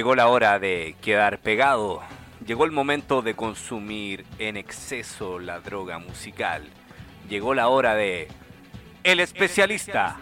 [0.00, 2.00] Llegó la hora de quedar pegado.
[2.46, 6.66] Llegó el momento de consumir en exceso la droga musical.
[7.28, 8.28] Llegó la hora de
[9.04, 10.16] El especialista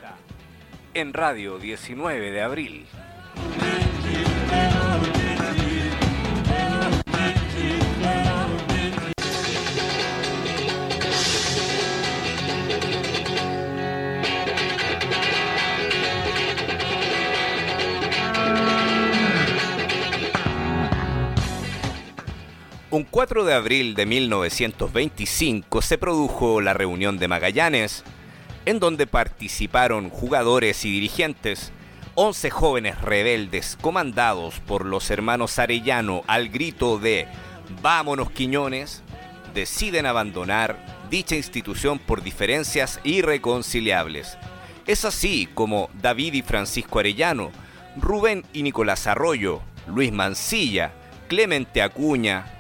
[0.95, 2.87] en Radio 19 de abril.
[22.91, 28.03] Un 4 de abril de 1925 se produjo la reunión de Magallanes,
[28.65, 31.71] en donde participaron jugadores y dirigentes,
[32.15, 37.29] 11 jóvenes rebeldes comandados por los hermanos Arellano al grito de
[37.83, 39.03] Vámonos Quiñones,
[39.53, 44.39] deciden abandonar dicha institución por diferencias irreconciliables.
[44.87, 47.51] Es así como David y Francisco Arellano,
[47.99, 50.95] Rubén y Nicolás Arroyo, Luis Mancilla,
[51.29, 52.55] Clemente Acuña,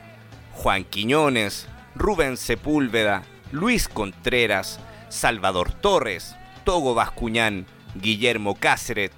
[0.58, 7.64] Juan Quiñones, Rubén Sepúlveda, Luis Contreras, Salvador Torres, Togo Bascuñán,
[7.94, 9.12] Guillermo Cáceres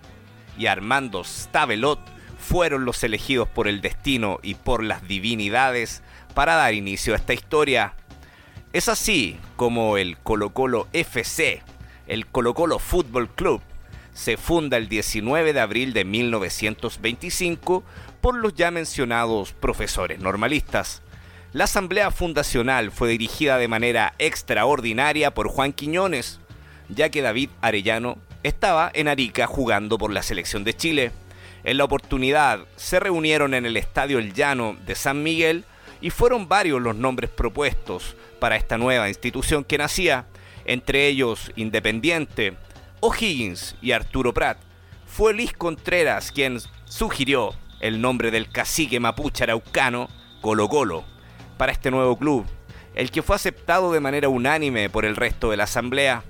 [0.58, 1.98] y Armando Stavelot
[2.38, 6.02] fueron los elegidos por el destino y por las divinidades
[6.34, 7.94] para dar inicio a esta historia.
[8.74, 11.62] Es así como el Colo Colo FC,
[12.06, 13.62] el Colo Colo Fútbol Club,
[14.12, 17.82] se funda el 19 de abril de 1925
[18.20, 21.02] por los ya mencionados profesores normalistas.
[21.52, 26.38] La asamblea fundacional fue dirigida de manera extraordinaria por Juan Quiñones,
[26.88, 31.10] ya que David Arellano estaba en Arica jugando por la selección de Chile.
[31.64, 35.64] En la oportunidad se reunieron en el Estadio El Llano de San Miguel
[36.00, 40.26] y fueron varios los nombres propuestos para esta nueva institución que nacía,
[40.66, 42.54] entre ellos Independiente,
[43.00, 44.58] O'Higgins y Arturo Prat.
[45.04, 50.08] Fue Luis Contreras quien sugirió el nombre del cacique mapuche araucano
[50.40, 51.10] Colo Colo
[51.60, 52.46] para este nuevo club,
[52.94, 56.24] el que fue aceptado de manera unánime por el resto de la asamblea.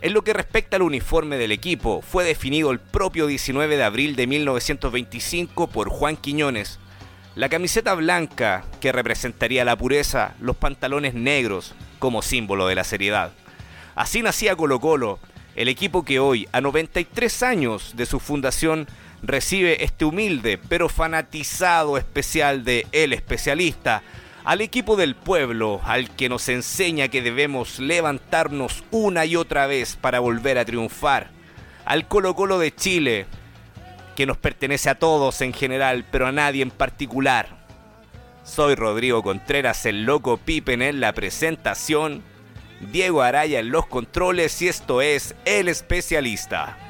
[0.00, 4.16] En lo que respecta al uniforme del equipo, fue definido el propio 19 de abril
[4.16, 6.80] de 1925 por Juan Quiñones.
[7.36, 13.30] La camiseta blanca, que representaría la pureza, los pantalones negros, como símbolo de la seriedad.
[13.94, 15.20] Así nacía Colo Colo,
[15.54, 18.88] el equipo que hoy, a 93 años de su fundación,
[19.22, 24.02] recibe este humilde pero fanatizado especial de El Especialista,
[24.44, 29.96] al equipo del pueblo, al que nos enseña que debemos levantarnos una y otra vez
[29.96, 31.30] para volver a triunfar,
[31.84, 33.26] al Colo Colo de Chile,
[34.16, 37.58] que nos pertenece a todos en general, pero a nadie en particular.
[38.42, 42.22] Soy Rodrigo Contreras, el loco Pipen en la presentación,
[42.90, 46.87] Diego Araya en los controles y esto es El Especialista.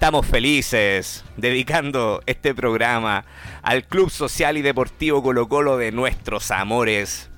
[0.00, 3.26] Estamos felices dedicando este programa
[3.62, 7.28] al Club Social y Deportivo Colo Colo de nuestros amores,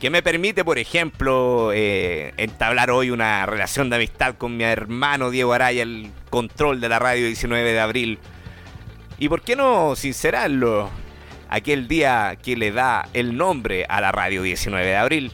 [0.00, 5.30] que me permite, por ejemplo, eh, entablar hoy una relación de amistad con mi hermano
[5.30, 8.18] Diego Araya, el control de la radio 19 de abril.
[9.18, 10.90] Y por qué no sincerarlo,
[11.48, 15.32] aquel día que le da el nombre a la radio 19 de abril.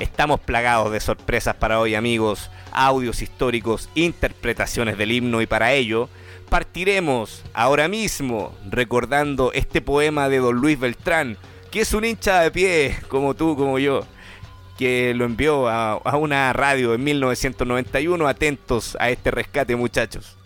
[0.00, 6.08] Estamos plagados de sorpresas para hoy amigos, audios históricos, interpretaciones del himno y para ello
[6.48, 11.36] partiremos ahora mismo recordando este poema de don Luis Beltrán,
[11.72, 14.06] que es un hincha de pie como tú, como yo,
[14.78, 18.28] que lo envió a, una radio en 1991.
[18.28, 20.38] Atentos a este rescate muchachos.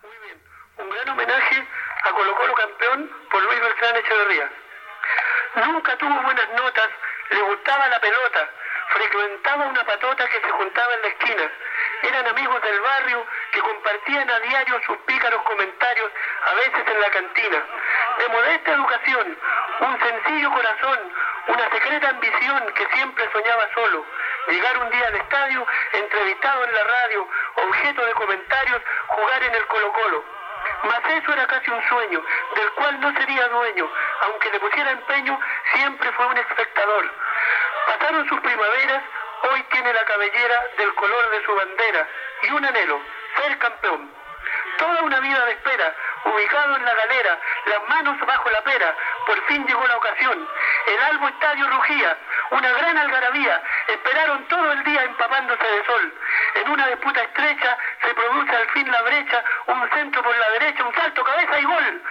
[0.00, 0.38] Muy bien,
[0.78, 4.50] un gran homenaje a Colo campeón por Luis Beltrán Echeverría.
[5.66, 6.88] Nunca tuvo buenas notas,
[7.30, 8.50] le gustaba la pelota,
[8.90, 11.50] frecuentaba una patota que se juntaba en la esquina.
[12.02, 16.10] Eran amigos del barrio que compartían a diario sus pícaros comentarios,
[16.44, 17.64] a veces en la cantina.
[18.18, 19.38] De modesta educación,
[19.80, 20.98] un sencillo corazón,
[21.48, 24.04] una secreta ambición que siempre soñaba solo.
[24.48, 29.66] Llegar un día al estadio, entrevistado en la radio, objeto de comentarios, jugar en el
[29.66, 30.24] Colo Colo.
[30.82, 32.22] Mas eso era casi un sueño,
[32.54, 33.90] del cual no sería dueño,
[34.22, 35.38] aunque le pusiera empeño,
[35.74, 37.10] siempre fue un espectador.
[37.86, 39.02] Pasaron sus primaveras,
[39.50, 42.08] hoy tiene la cabellera del color de su bandera
[42.42, 43.00] y un anhelo,
[43.36, 44.10] ser campeón.
[44.78, 45.94] Toda una vida de espera,
[46.24, 48.94] ubicado en la galera, las manos bajo la pera,
[49.26, 50.48] por fin llegó la ocasión.
[50.86, 52.18] El albo estadio rugía,
[52.50, 56.14] una gran algarabía, esperaron todo el día empapándose de sol.
[56.56, 60.84] En una disputa estrecha se produce al fin la brecha, un centro por la derecha,
[60.84, 62.02] un salto, cabeza y gol.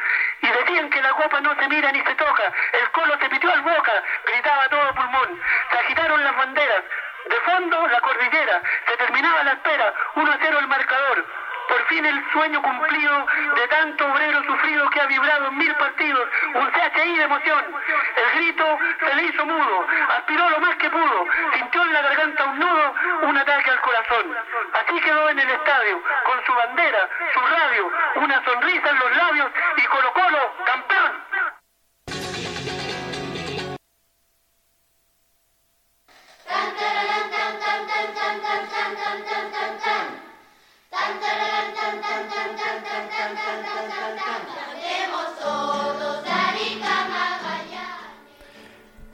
[0.42, 3.52] Y decían que la copa no se mira ni se toca, el colo se pitió
[3.52, 5.42] al boca, gritaba todo pulmón.
[5.72, 6.84] Se agitaron las banderas,
[7.30, 8.62] de fondo la cordillera.
[8.88, 9.94] Se terminaba la espera.
[10.16, 11.26] 1 a 0 el marcador.
[11.70, 16.28] Por fin el sueño cumplido de tanto obrero sufrido que ha vibrado en mil partidos.
[16.56, 17.66] Un CHI de emoción.
[18.16, 19.88] El grito se le hizo mudo.
[20.18, 21.26] Aspiró lo más que pudo.
[21.54, 24.36] Sintió en la garganta un nudo, un ataque al corazón.
[24.74, 29.52] Así quedó en el estadio, con su bandera, su radio, una sonrisa en los labios
[29.78, 30.99] y Colo Colo, campeón.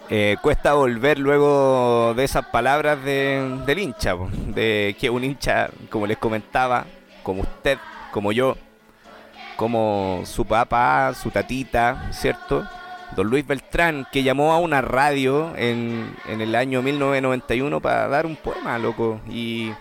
[0.07, 4.15] Eh, cuesta volver luego de esas palabras de, del hincha,
[4.47, 6.85] de que un hincha, como les comentaba,
[7.23, 7.79] como usted,
[8.11, 8.55] como yo,
[9.55, 12.67] como su papá, su tatita, ¿cierto?
[13.15, 18.27] Don Luis Beltrán, que llamó a una radio en, en el año 1991 para dar
[18.27, 19.21] un poema, loco.
[19.27, 19.71] Y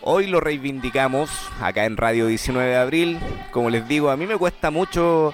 [0.00, 1.30] hoy lo reivindicamos
[1.60, 3.20] acá en Radio 19 de Abril.
[3.52, 5.32] Como les digo, a mí me cuesta mucho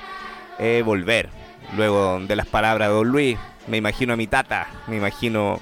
[0.58, 1.30] eh, volver
[1.76, 3.38] luego de las palabras de Don Luis
[3.70, 5.60] me imagino a mi tata, me imagino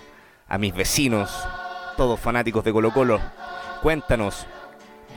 [0.49, 1.31] a mis vecinos,
[1.97, 3.21] todos fanáticos de Colo Colo.
[3.83, 4.47] Cuéntanos,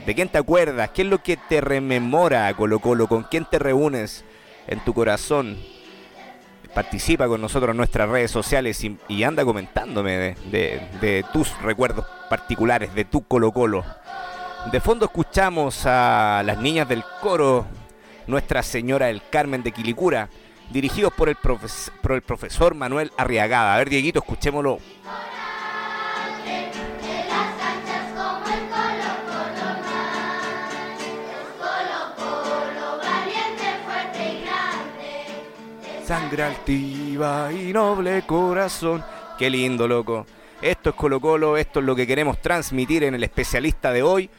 [0.04, 0.90] ¿de quién te acuerdas?
[0.90, 3.08] ¿Qué es lo que te rememora a Colo Colo?
[3.08, 4.24] ¿Con quién te reúnes
[4.66, 5.56] en tu corazón?
[6.74, 13.06] Participa con nosotros en nuestras redes sociales y, anda comentándome de, tus recuerdos particulares, de
[13.06, 13.84] tu Colo Colo.
[14.70, 17.66] De fondo escuchamos a las niñas del coro,
[18.26, 20.28] Nuestra Señora del Carmen de Quilicura,
[20.72, 23.74] dirigidos por el, profesor Manuel Arriagada.
[23.74, 24.78] A ver, Dieguito, escuchémoslo.
[36.04, 39.04] Sangre altiva y noble corazón.
[39.38, 40.26] Qué lindo, loco.
[40.60, 44.30] Esto es Colo Colo, esto es lo que queremos transmitir en el especialista de hoy.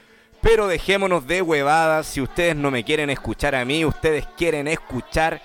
[0.41, 2.06] Pero dejémonos de huevadas.
[2.07, 5.41] Si ustedes no me quieren escuchar a mí, ustedes quieren escuchar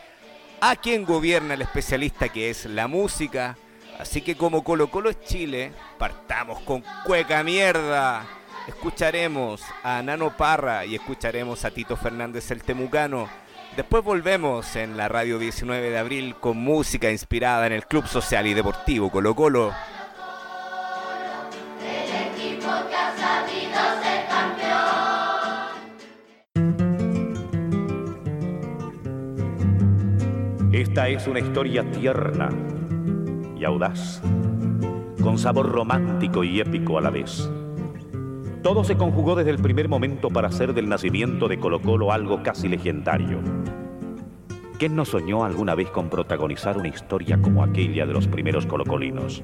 [0.60, 3.56] a quien gobierna el especialista que es la música.
[3.98, 8.26] Así que como Colo Colo es Chile, partamos con Cueca Mierda.
[8.66, 13.28] Escucharemos a Nano Parra y escucharemos a Tito Fernández el Temucano.
[13.76, 18.46] Después volvemos en la radio 19 de abril con música inspirada en el Club Social
[18.46, 19.72] y Deportivo Colo Colo.
[30.78, 32.50] Esta es una historia tierna
[33.58, 34.22] y audaz,
[35.20, 37.50] con sabor romántico y épico a la vez.
[38.62, 42.44] Todo se conjugó desde el primer momento para hacer del nacimiento de Colo Colo algo
[42.44, 43.40] casi legendario.
[44.78, 49.42] ¿Quién no soñó alguna vez con protagonizar una historia como aquella de los primeros colocolinos?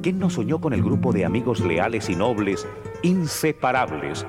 [0.00, 2.66] ¿Quién no soñó con el grupo de amigos leales y nobles,
[3.02, 4.26] inseparables,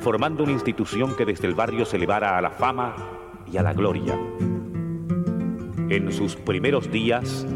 [0.00, 2.96] formando una institución que desde el barrio se elevara a la fama
[3.52, 4.18] y a la gloria?
[5.90, 7.46] En sus primeros días,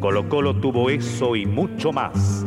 [0.00, 2.46] Colo Colo tuvo eso y mucho más.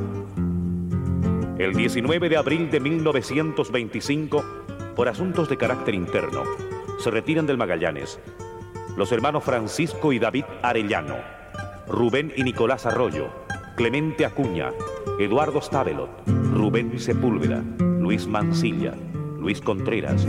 [1.57, 4.44] El 19 de abril de 1925,
[4.95, 6.43] por asuntos de carácter interno,
[7.00, 8.19] se retiran del Magallanes
[8.96, 11.17] los hermanos Francisco y David Arellano,
[11.88, 13.27] Rubén y Nicolás Arroyo,
[13.75, 14.72] Clemente Acuña,
[15.19, 16.10] Eduardo Stavelot,
[16.53, 17.62] Rubén Sepúlveda,
[18.00, 18.93] Luis Mancilla,
[19.38, 20.25] Luis Contreras,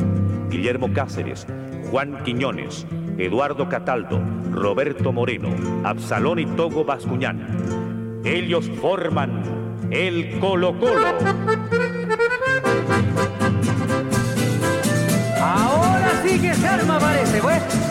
[0.50, 1.46] Guillermo Cáceres,
[1.90, 2.84] Juan Quiñones,
[3.18, 4.20] Eduardo Cataldo,
[4.50, 5.48] Roberto Moreno,
[5.84, 8.20] Absalón y Togo Bascuñán.
[8.24, 9.42] Ellos forman
[9.90, 11.06] el Colo Colo.
[15.40, 17.85] Ahora sí que se arma parece, pues.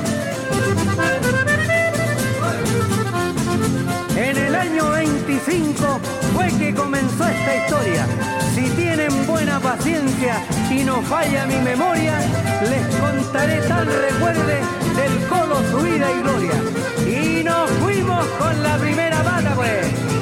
[4.66, 6.00] Año 25
[6.34, 8.08] fue que comenzó esta historia.
[8.54, 12.20] Si tienen buena paciencia y no falla mi memoria,
[12.62, 14.62] les contaré tal recuerde
[14.96, 16.54] del colo su vida y gloria.
[17.06, 20.15] Y nos fuimos con la primera bata, pues.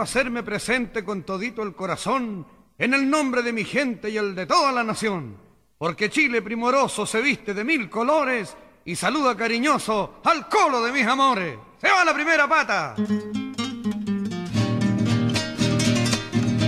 [0.00, 2.46] Hacerme presente con todito el corazón,
[2.78, 5.36] en el nombre de mi gente y el de toda la nación,
[5.78, 11.06] porque Chile primoroso se viste de mil colores y saluda cariñoso al colo de mis
[11.06, 11.58] amores.
[11.80, 12.94] Se va la primera pata.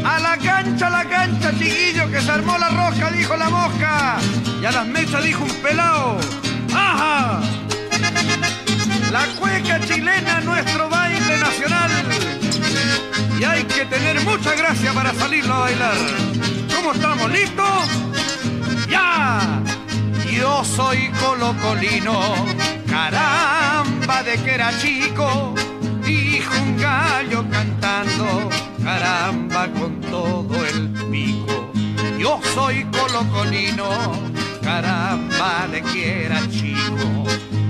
[0.05, 4.19] A la cancha, a la cancha, chiquillo, que se armó la rosca, dijo la mosca.
[4.61, 6.19] Y a las mechas dijo un pelao.
[6.75, 7.41] ¡Ajá!
[9.13, 11.91] La cueca chilena, nuestro baile nacional.
[13.38, 15.97] Y hay que tener mucha gracia para salirlo a bailar.
[16.75, 17.30] ¿Cómo estamos?
[17.30, 17.88] ¿Listos?
[18.88, 19.62] ¡Ya!
[20.33, 22.35] Yo soy colocolino,
[22.88, 25.54] caramba de que era chico,
[26.04, 28.49] dijo un gallo cantando,
[28.85, 31.73] caramba con todo el pico.
[32.18, 33.88] Yo soy colocolino,
[34.62, 37.25] caramba de que era chico,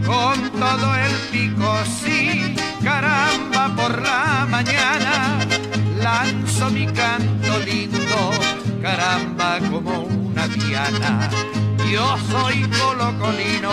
[0.06, 2.54] con todo el pico, sí,
[3.00, 5.38] caramba por la mañana,
[6.00, 8.31] lanzo mi canto lindo,
[8.83, 11.31] caramba como una diana.
[11.93, 13.71] Yo soy colocolino,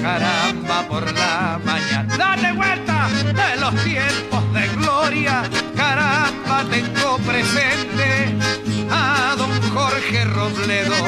[0.00, 2.16] caramba por la mañana.
[2.16, 3.08] Dale vuelta
[3.40, 5.42] de los tiempos de gloria,
[5.76, 8.34] caramba tengo presente
[8.90, 11.00] a don Jorge Robledo,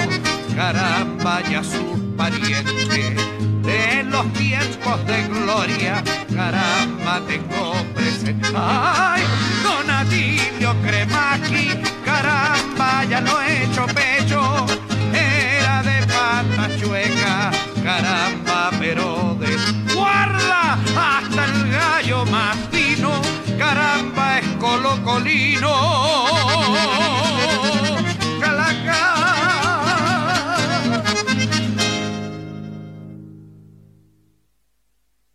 [0.55, 3.40] caramba y a sus parientes.
[3.63, 6.03] De los tiempos de gloria,
[6.35, 8.49] caramba tengo presente.
[8.55, 9.23] Ay,
[9.63, 11.71] don Atilio Cremaqui,
[12.05, 14.67] caramba ya no he hecho pecho
[15.15, 17.51] era de pata chueca,
[17.83, 19.57] caramba, pero de
[19.95, 23.21] guarda hasta el gallo más fino,
[23.59, 25.71] caramba, es colocolino.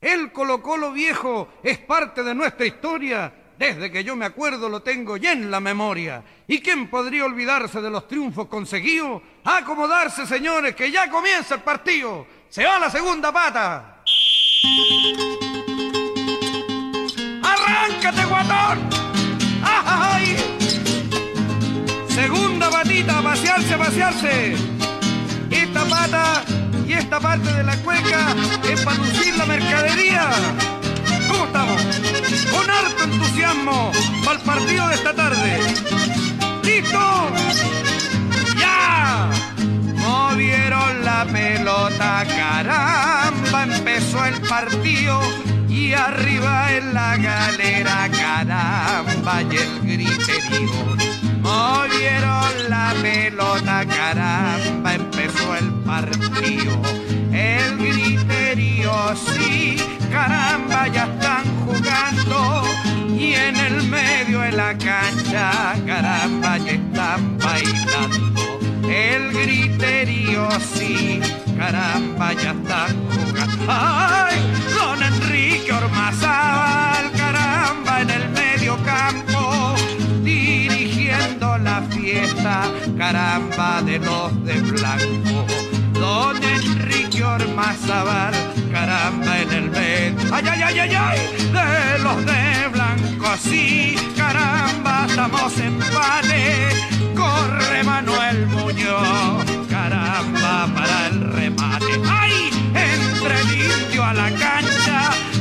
[0.06, 3.34] El Colo Colo viejo es parte de nuestra historia.
[3.58, 6.24] Desde que yo me acuerdo lo tengo ya en la memoria.
[6.48, 9.24] ¿Y quién podría olvidarse de los triunfos conseguidos?
[9.44, 12.28] Acomodarse, señores, que ya comienza el partido.
[12.50, 14.04] Se va la segunda pata.
[17.42, 18.90] ¡Arráncate, guatón!
[19.64, 20.38] ¡Ay!
[22.10, 24.56] Segunda patita, a pasearse, a.
[25.50, 28.36] Esta pata y esta parte de la cueca
[28.70, 30.30] es para lucir la mercadería.
[31.28, 31.82] ¿Cómo estamos?
[32.52, 33.92] Con harto entusiasmo
[34.24, 35.60] para el partido de esta tarde.
[36.64, 37.30] ¿Listo?
[38.60, 39.30] ¡Ya!
[39.96, 45.22] Movieron la pelota, caramba, empezó el partido
[45.70, 50.96] y arriba en la galera, caramba, y el griterío.
[51.42, 56.82] Movieron la pelota, caramba, empezó el partido.
[57.32, 59.78] El griterío, sí,
[60.12, 62.64] caramba, ya están jugando.
[63.18, 68.60] Y en el medio de la cancha, caramba, ya están bailando.
[68.90, 71.22] El griterío, sí,
[71.58, 73.66] caramba, ya están jugando.
[73.68, 74.36] ¡Ay!
[74.78, 79.76] Don Enrique Ormazábal, caramba, en el medio campo,
[80.24, 82.64] dirigiendo la fiesta,
[82.98, 85.65] caramba, de los de blanco.
[86.06, 88.34] Don Enrique Ormazábal,
[88.72, 90.36] caramba, en el medio.
[90.36, 91.20] ¡Ay, ay, ay, ay, ay!
[91.58, 96.70] De los de blanco, sí, caramba, estamos en vale.
[97.16, 102.00] Corre Manuel Muñoz, caramba, para el remate.
[102.08, 102.52] ¡Ay!
[102.92, 105.00] Entre el a la cancha,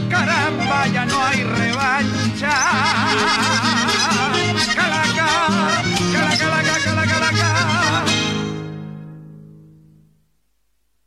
[0.09, 2.55] caramba, ya no hay revancha.
[4.79, 5.29] Calaca,
[6.15, 6.54] calaca,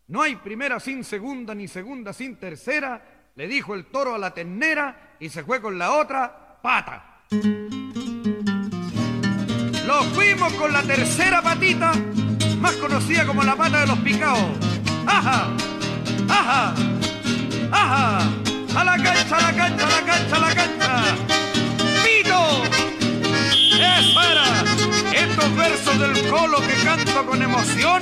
[0.09, 3.01] No hay primera sin segunda, ni segunda sin tercera,
[3.35, 7.23] le dijo el toro a la ternera y se fue con la otra pata.
[9.85, 11.91] Lo fuimos con la tercera patita,
[12.61, 14.39] más conocida como la pata de los picaos.
[15.05, 15.49] ¡Ajá!
[16.29, 16.73] ¡Ajá!
[17.69, 18.19] ¡Ajá!
[18.77, 21.03] ¡A la cancha, a la cancha, a la cancha, a la cancha!
[22.05, 22.63] ¡Pito!
[23.73, 24.63] ¡Espera!
[25.13, 28.01] Estos versos del colo que canto con emoción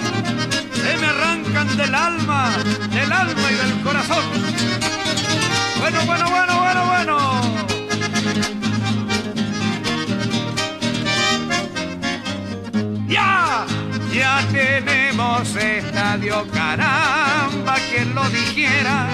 [0.75, 2.51] se me arrancan del alma,
[2.91, 4.23] del alma y del corazón.
[5.79, 7.15] Bueno, bueno, bueno, bueno, bueno.
[13.07, 13.65] ¡Ya!
[14.13, 19.09] Ya tenemos estadio, caramba, quien lo dijera,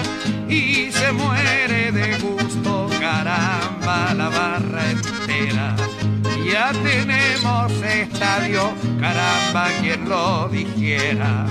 [0.48, 5.76] y se muere de gusto, caramba, la barra entera.
[6.44, 11.46] Ya tenemos estadio, caramba, quien lo dijera.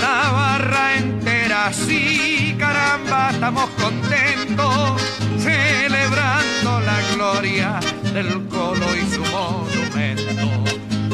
[0.00, 5.02] La barra entera, sí, caramba, estamos contentos,
[5.38, 7.80] celebrando la gloria
[8.12, 10.64] del colo y su monumento.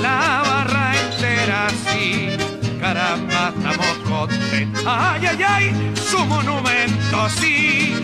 [0.00, 2.36] La barra entera sí,
[2.80, 4.82] caramba, estamos contentos.
[4.86, 7.94] Ay, ay, ay, su monumento sí,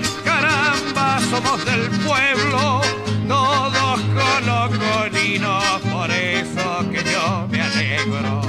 [0.42, 2.80] caramba, somos del pueblo,
[3.28, 8.42] todos colocolinos, por eso que yo me alegro.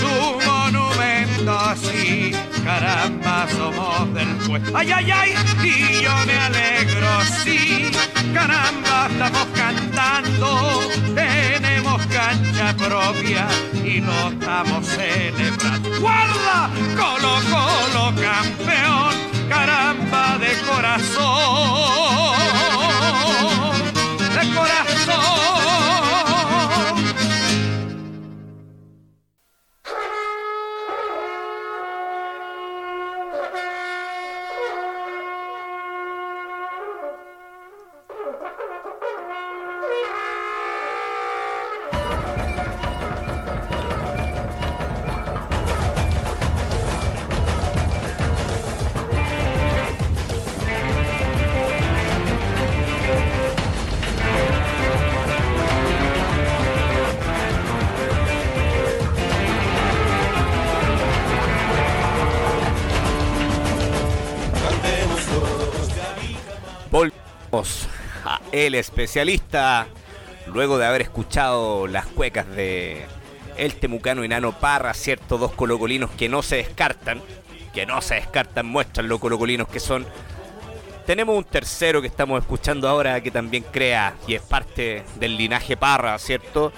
[0.00, 2.32] Su monumento sí,
[2.64, 4.70] caramba, somos del pueblo.
[4.74, 7.08] Ay, ay, ay, y yo me alegro,
[7.42, 7.90] sí,
[8.32, 10.80] caramba, estamos cantando,
[11.14, 13.48] tenemos cancha propia
[13.84, 16.00] y lo estamos celebrando.
[16.00, 16.70] ¡Guarda!
[16.96, 21.26] Colo, colo, campeón, caramba de corazón,
[24.36, 24.89] de corazón.
[68.66, 69.86] El Especialista,
[70.46, 73.06] luego de haber escuchado las cuecas de
[73.56, 77.22] el temucano enano Parra, cierto, dos colocolinos que no se descartan,
[77.72, 80.06] que no se descartan, muestran los colocolinos que son.
[81.06, 85.78] Tenemos un tercero que estamos escuchando ahora que también crea y es parte del linaje
[85.78, 86.70] Parra, ¿cierto?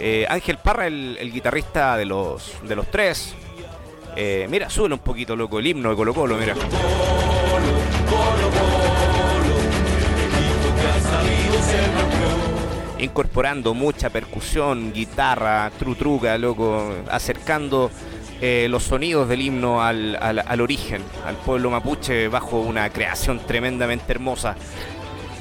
[0.00, 3.32] Eh, Ángel Parra, el, guitarrista de los, de los tres.
[4.16, 6.56] Eh, mira, sube un poquito, loco, el himno de Colo Colo, mira.
[13.02, 17.90] Incorporando mucha percusión, guitarra, trutruga, loco, acercando
[18.40, 23.40] eh, los sonidos del himno al, al- al origen, al pueblo mapuche, bajo una creación
[23.46, 24.54] tremendamente hermosa.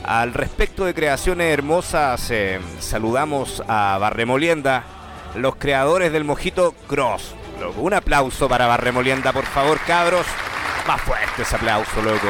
[0.03, 4.83] Al respecto de creaciones hermosas, eh, saludamos a Barremolienda,
[5.35, 7.35] los creadores del mojito Cross.
[7.77, 10.25] Un aplauso para Barremolienda, por favor, cabros.
[10.87, 12.27] Más fuerte ese aplauso, loco.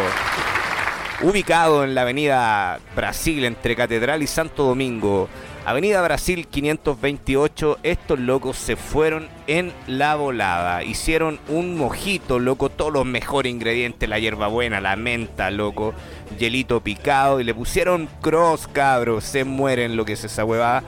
[1.24, 5.30] Ubicado en la avenida Brasil entre Catedral y Santo Domingo,
[5.66, 10.84] Avenida Brasil 528, estos locos se fueron en la volada.
[10.84, 15.94] Hicieron un mojito, loco, todos los mejores ingredientes, la hierbabuena, la menta, loco,
[16.40, 20.84] hielito picado y le pusieron cross, cabros, se mueren lo que es esa huevada.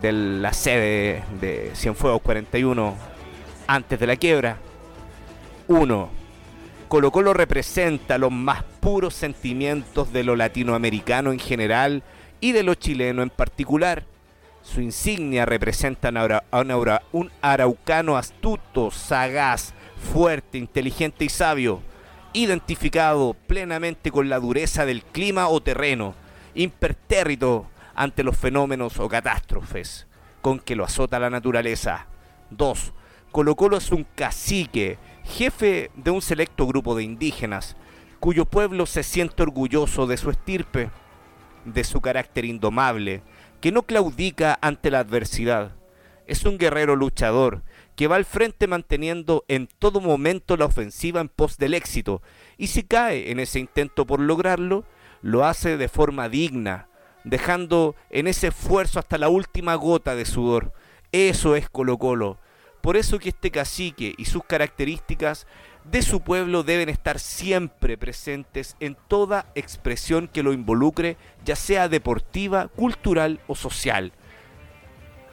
[0.00, 2.94] de la sede de Cienfuegos 41
[3.66, 4.58] antes de la quiebra.
[5.66, 6.10] 1.
[6.86, 12.04] Colo Colo representa los más puros sentimientos de lo latinoamericano en general
[12.44, 14.04] y de lo chileno en particular.
[14.60, 19.72] Su insignia representa aura- un araucano astuto, sagaz,
[20.12, 21.80] fuerte, inteligente y sabio,
[22.34, 26.14] identificado plenamente con la dureza del clima o terreno,
[26.54, 30.06] impertérrito ante los fenómenos o catástrofes
[30.42, 32.06] con que lo azota la naturaleza.
[32.50, 32.92] 2.
[33.32, 37.74] Colo Colo es un cacique, jefe de un selecto grupo de indígenas,
[38.20, 40.90] cuyo pueblo se siente orgulloso de su estirpe,
[41.64, 43.22] de su carácter indomable,
[43.60, 45.72] que no claudica ante la adversidad.
[46.26, 47.62] Es un guerrero luchador
[47.96, 52.22] que va al frente manteniendo en todo momento la ofensiva en pos del éxito,
[52.56, 54.84] y si cae en ese intento por lograrlo,
[55.22, 56.88] lo hace de forma digna,
[57.24, 60.72] dejando en ese esfuerzo hasta la última gota de sudor.
[61.12, 62.38] Eso es Colo Colo.
[62.80, 65.46] Por eso que este cacique y sus características
[65.84, 71.88] de su pueblo deben estar siempre presentes en toda expresión que lo involucre, ya sea
[71.88, 74.12] deportiva, cultural o social.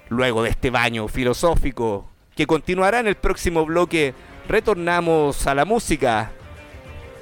[0.10, 4.14] Luego de este baño filosófico que continuará en el próximo bloque,
[4.48, 6.32] retornamos a la música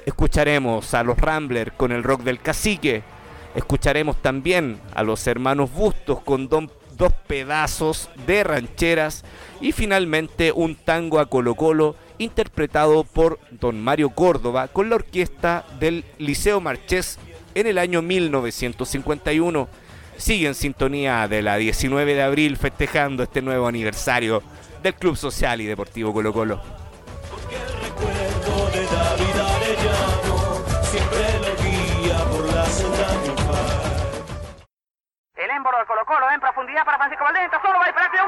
[0.06, 3.02] Escucharemos a los Ramblers con el rock del cacique.
[3.54, 9.24] Escucharemos también a los hermanos Bustos con dos pedazos de rancheras.
[9.60, 15.64] Y finalmente un tango a Colo Colo interpretado por don Mario Córdoba con la orquesta
[15.80, 17.18] del Liceo Marchés
[17.54, 19.68] en el año 1951.
[20.18, 24.42] Sigue en sintonía de la 19 de abril festejando este nuevo aniversario
[24.82, 26.60] del Club Social y Deportivo Colo Colo.
[35.36, 38.18] El émbolo de Colo Colo en profundidad para Francisco Valdés, solo va a esperar que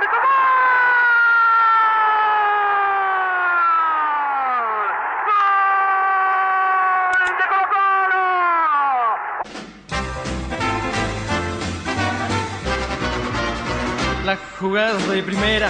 [14.32, 15.68] La jugada de primera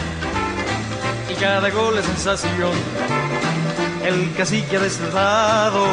[1.29, 2.70] y cada gol es sensación.
[4.05, 5.85] El cacique ha descerrado,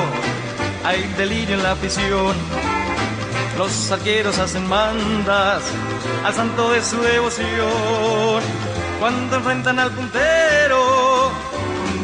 [0.83, 2.35] hay delirio en la afición.
[3.57, 5.63] Los arqueros hacen mandas
[6.23, 8.43] al santo de su devoción.
[8.99, 11.31] Cuando enfrentan al puntero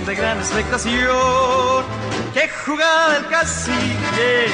[0.08, 1.86] de gran expectación.
[2.34, 4.48] ¡Qué jugada el cacique!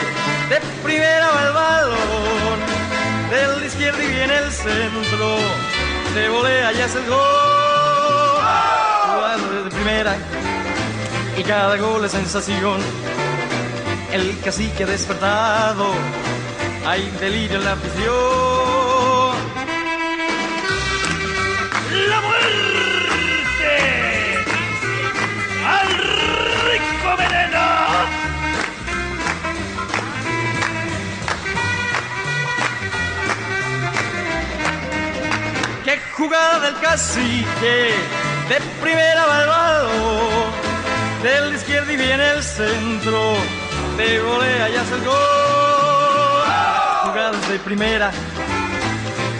[0.50, 2.60] De primera va el balón,
[3.30, 5.70] del izquierdo y viene el centro
[6.13, 7.17] de volea ya es el gol.
[9.15, 10.15] Jugando de primera
[11.38, 12.80] y cada gol es sensación.
[14.12, 15.88] El cacique despertado,
[16.86, 18.50] hay delirio en la afición.
[36.21, 37.95] Jugada del cacique,
[38.47, 40.51] de primera balón,
[41.23, 43.34] del izquierdo y viene el centro,
[43.97, 45.15] de volea y hace el gol.
[47.05, 48.12] Jugadas de primera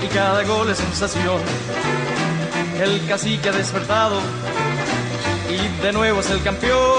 [0.04, 1.40] y cada gol es sensación.
[2.80, 4.20] El cacique ha despertado
[5.52, 6.91] y de nuevo es el campeón.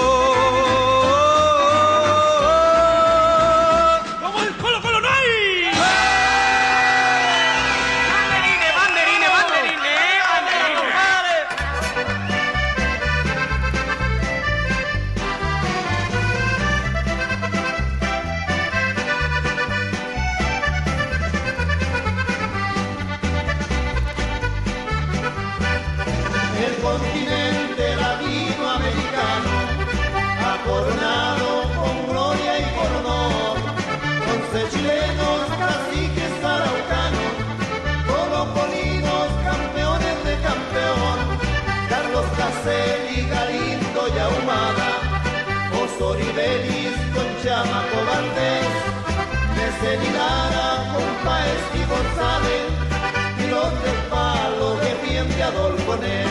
[55.93, 56.27] Adolfo Nel.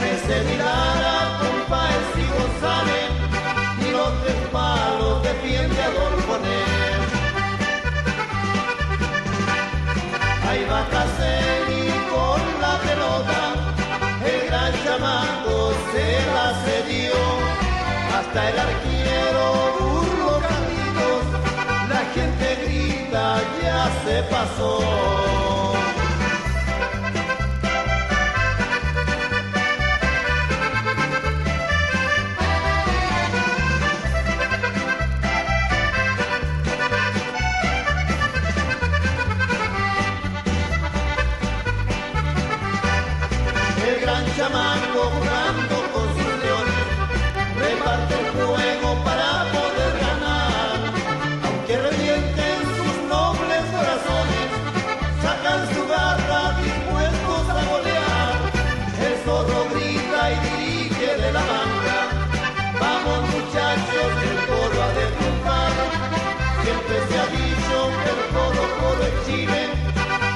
[0.00, 3.10] Mecenidara con Paez y González,
[3.78, 7.02] y los tres palos defiende Adolfo Nel.
[10.48, 13.40] Ahí va Caselli con la pelota,
[14.24, 17.20] el gran chamaco se la cedió,
[18.16, 19.44] hasta el arquero
[19.78, 21.24] burlo Carlitos,
[21.88, 25.51] la gente grita ya se pasó.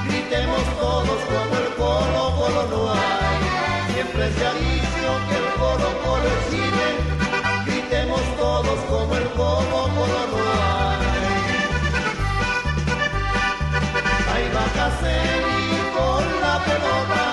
[0.07, 3.93] gritemos todos cuando el colo colo no hay.
[3.93, 6.87] Siempre se ha dicho que el colo colo existe,
[7.65, 11.07] gritemos todos como el colo colo no hay.
[14.33, 17.23] Ahí va Caselli con la pelota,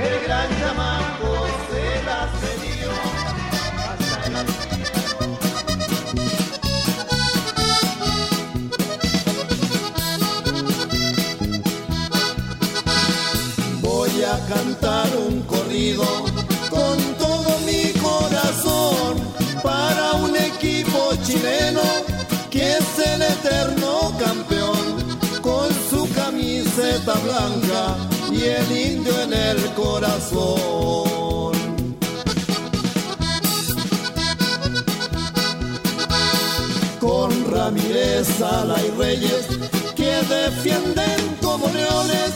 [0.00, 0.91] el gran chamán.
[28.30, 31.52] Y el indio en el corazón.
[37.00, 39.46] Con Ramírez, Sala y Reyes
[39.94, 42.32] que defienden como leones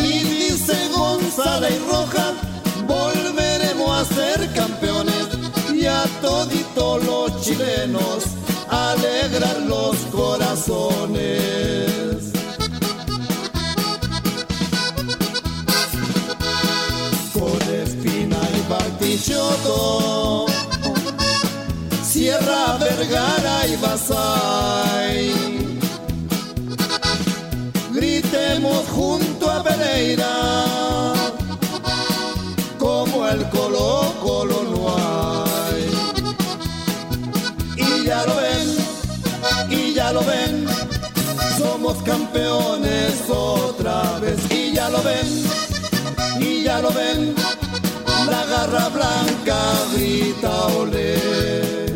[0.00, 2.34] y dice González y Rojas
[2.86, 5.26] volveremos a ser campeones
[5.72, 8.24] y a toditos los chilenos
[8.68, 11.55] alegrar los corazones.
[22.16, 25.34] Sierra Vergara y Basay.
[27.92, 31.12] Gritemos junto a Pereira,
[32.78, 35.84] como el Colo Colo no hay.
[37.76, 38.76] Y ya lo ven,
[39.70, 40.66] y ya lo ven,
[41.58, 44.38] somos campeones otra vez.
[44.50, 45.44] Y ya lo ven,
[46.40, 47.34] y ya lo ven,
[48.28, 49.58] la garra blanca
[49.94, 51.86] grita olé.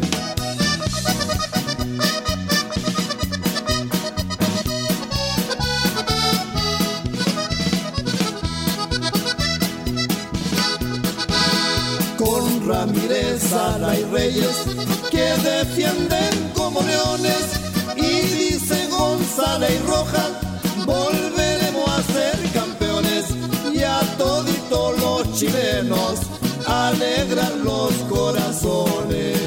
[12.19, 14.57] con Ramírez, Sala y Reyes
[15.11, 17.45] que defienden como leones
[17.97, 20.50] y dice González y Rojas
[25.40, 26.20] chilenos
[26.66, 29.38] alegran los corazones.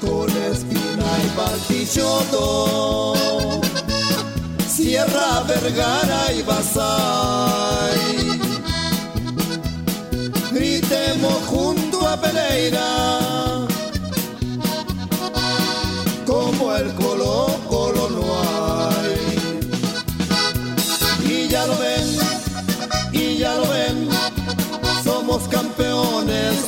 [0.00, 3.14] Con Espina y Bartichotto
[4.66, 8.00] Sierra Vergara y Basay.
[10.50, 13.15] Gritemos junto a Pereira,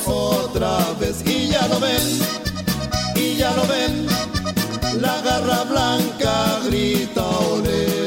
[0.05, 1.23] otra vez.
[1.25, 2.19] Y ya lo ven,
[3.15, 4.07] y ya lo ven,
[5.01, 7.98] la garra blanca grita olé.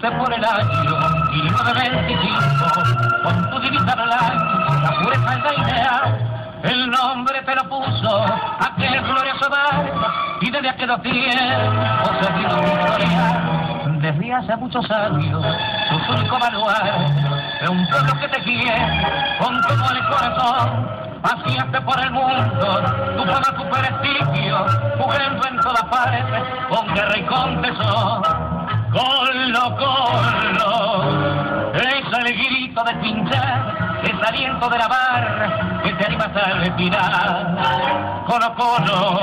[0.00, 0.98] Por el año
[1.30, 6.18] 1925, con tu divisa blanca, la pureza es la idea.
[6.62, 8.24] El nombre te lo puso
[8.60, 9.84] aquel glorioso bar,
[10.40, 13.42] y desde aquel tiempo se vino historia.
[14.00, 15.44] Desde hace muchos años,
[15.90, 16.90] tu único baluarte
[17.60, 20.88] de un pueblo que te quiere con todo el corazón.
[21.20, 22.82] Paseaste por el mundo,
[23.18, 24.66] tu fama, tu prestigio,
[24.98, 26.24] jugando en todas partes,
[26.70, 28.49] con guerra y con tesón.
[28.92, 31.04] Colo, colo,
[31.74, 38.24] es el grito de pinchar, es aliento de la barra que te animas a retirar.
[38.26, 39.20] Colo, colo,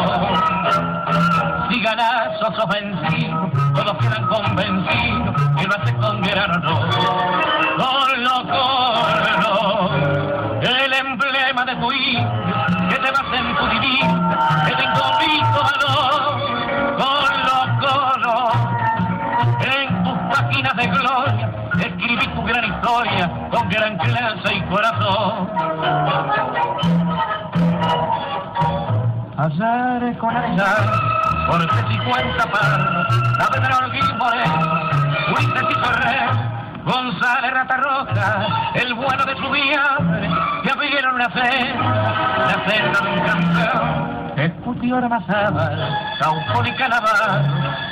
[1.70, 6.90] si ganas o sos vencido, todos quedan convencidos que lo haces con gran honor.
[7.76, 9.90] Colo, colo,
[10.62, 12.27] el emblema de tu hijo,
[30.38, 33.08] Azar con azar, por ese 50 par,
[33.40, 33.78] la Pedro
[34.18, 34.90] Moreno,
[35.32, 36.30] Ulises y Ferrer,
[36.84, 39.98] González Ratarroja, el bueno de su vida,
[40.64, 44.18] que abrieron una fe, la cena de un campeón.
[44.38, 47.42] Escutió Mazábal, Caupón y Calabar,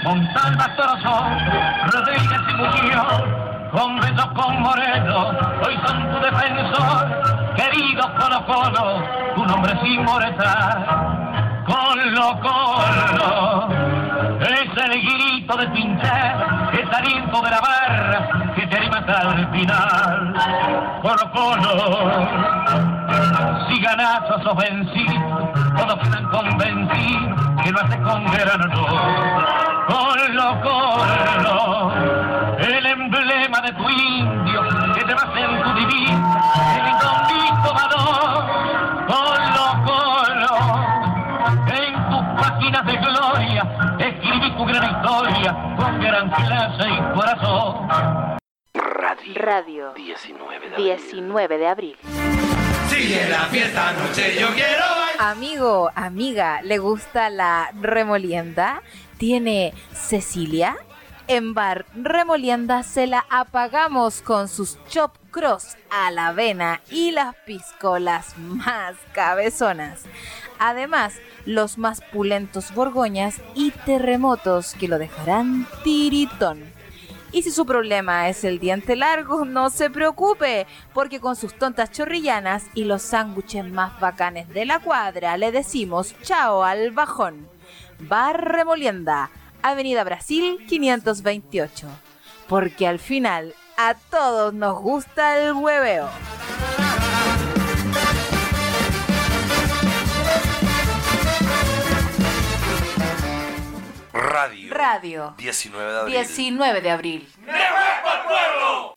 [0.03, 1.39] Montalva Torozón,
[1.87, 3.23] Rodríguez y Muñoz,
[3.71, 5.29] con besos con Moreno,
[5.65, 9.03] hoy son tu defensor, querido Colo Colo,
[9.35, 11.14] tu nombre es inmortal.
[11.65, 13.69] Colo Colo,
[14.39, 19.47] es el grito de pinchar, es aliento de la barra que te anima hasta el
[19.49, 20.33] final.
[21.01, 22.27] Colo Colo,
[23.67, 29.65] si ganas o vencido, todos quedan convencidos que lo haces con gran honor.
[29.87, 31.93] Colo Colo,
[32.59, 33.89] el emblema de tu
[44.35, 47.87] escribí tu gran historia con gran clase y corazón.
[49.35, 51.97] Radio 19 de abril.
[52.87, 54.83] Sigue la fiesta noche, yo quiero
[55.19, 58.81] Amigo, amiga, ¿le gusta la remolienda?
[59.17, 60.75] ¿Tiene Cecilia?
[61.27, 67.35] En Bar Remolienda se la apagamos con sus chop cross a la avena y las
[67.45, 70.03] piscolas más cabezonas.
[70.59, 71.15] Además,
[71.45, 76.75] los más pulentos borgoñas y terremotos que lo dejarán tiritón.
[77.31, 81.91] Y si su problema es el diente largo, no se preocupe, porque con sus tontas
[81.91, 87.49] chorrillanas y los sándwiches más bacanes de la cuadra le decimos chao al bajón.
[87.99, 91.87] Bar Remolienda, Avenida Brasil 528.
[92.47, 96.07] Porque al final a todos nos gusta el hueveo.
[104.15, 104.73] Radio.
[104.73, 105.33] Radio.
[105.37, 106.15] 19 de abril.
[106.15, 107.27] 19 de abril.
[108.25, 108.95] pueblo!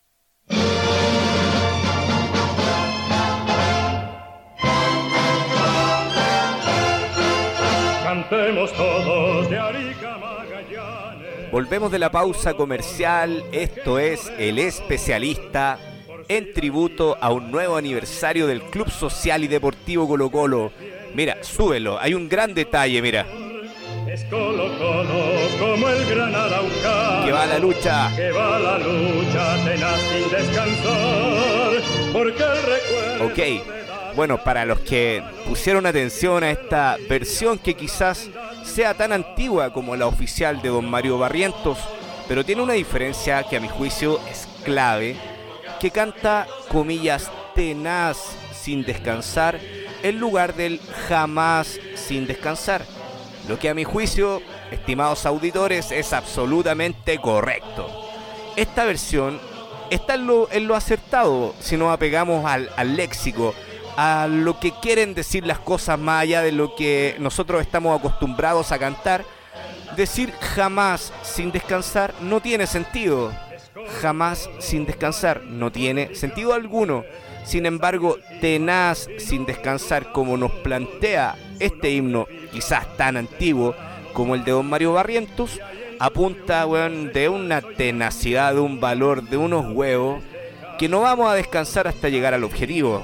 [8.04, 11.50] Cantemos todos de Arica Magallanes.
[11.50, 13.42] Volvemos de la pausa comercial.
[13.50, 15.80] Esto es El Especialista
[16.28, 20.70] en tributo a un nuevo aniversario del Club Social y Deportivo Colo Colo.
[21.12, 21.98] Mira, súbelo.
[21.98, 23.26] Hay un gran detalle, mira.
[24.18, 25.06] Es Colo Colo
[25.60, 26.32] como el gran.
[27.24, 28.10] Que va la lucha.
[28.16, 31.72] Que va la lucha tenaz sin descansar.
[32.12, 33.26] Porque el recuerdo.
[33.26, 34.16] Ok.
[34.16, 38.28] Bueno, para los que pusieron atención a esta versión que quizás
[38.64, 41.78] sea tan antigua como la oficial de don Mario Barrientos,
[42.26, 45.14] pero tiene una diferencia que a mi juicio es clave,
[45.78, 48.18] que canta comillas tenaz
[48.52, 49.60] sin descansar
[50.02, 52.97] en lugar del jamás sin descansar.
[53.48, 57.88] Lo que a mi juicio, estimados auditores, es absolutamente correcto.
[58.56, 59.40] Esta versión
[59.90, 63.54] está en lo, en lo acertado si nos apegamos al, al léxico,
[63.96, 68.70] a lo que quieren decir las cosas más allá de lo que nosotros estamos acostumbrados
[68.70, 69.24] a cantar.
[69.96, 73.32] Decir jamás sin descansar no tiene sentido.
[74.02, 77.02] Jamás sin descansar no tiene sentido alguno.
[77.48, 83.74] Sin embargo, tenaz sin descansar como nos plantea este himno, quizás tan antiguo
[84.12, 85.58] como el de Don Mario Barrientos,
[85.98, 90.22] apunta de una tenacidad, de un valor, de unos huevos,
[90.78, 93.02] que no vamos a descansar hasta llegar al objetivo,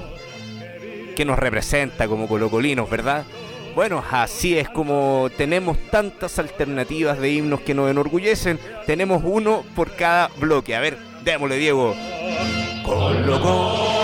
[1.15, 3.25] que nos representa como colocolinos, ¿verdad?
[3.73, 9.95] Bueno, así es como tenemos tantas alternativas de himnos que nos enorgullecen, tenemos uno por
[9.95, 10.75] cada bloque.
[10.75, 11.95] A ver, démosle, Diego.
[12.83, 13.94] Colo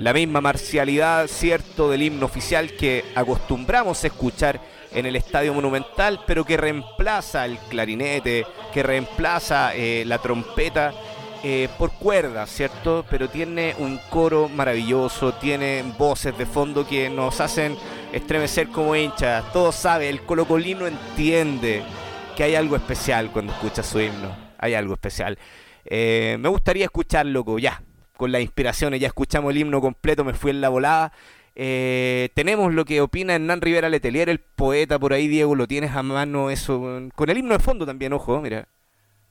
[0.00, 4.58] La misma marcialidad, cierto, del himno oficial que acostumbramos a escuchar
[4.94, 10.94] en el Estadio Monumental, pero que reemplaza el clarinete, que reemplaza eh, la trompeta
[11.44, 13.04] eh, por cuerdas, ¿cierto?
[13.10, 17.76] Pero tiene un coro maravilloso, tiene voces de fondo que nos hacen
[18.10, 19.52] estremecer como hinchas.
[19.52, 21.82] Todo sabe, el colocolino entiende
[22.34, 24.34] que hay algo especial cuando escucha su himno.
[24.56, 25.38] Hay algo especial.
[25.84, 27.82] Eh, me gustaría escucharlo ya,
[28.20, 29.00] con las inspiraciones.
[29.00, 31.10] Ya escuchamos el himno completo, me fui en la volada.
[31.54, 35.92] Eh, tenemos lo que opina Hernán Rivera Letelier, el poeta por ahí, Diego, lo tienes
[35.92, 37.00] a mano eso.
[37.14, 38.68] Con el himno de fondo también, ojo, mira.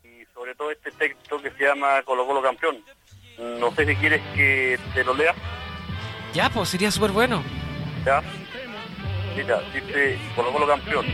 [0.03, 2.77] Y sobre todo este texto que se llama Colo Colo Campeón.
[3.59, 5.35] No sé si quieres que te lo lea.
[6.33, 7.43] Ya, pues sería súper bueno.
[8.03, 8.23] Ya.
[9.37, 11.05] Mira, dice Colo Colo Campeón.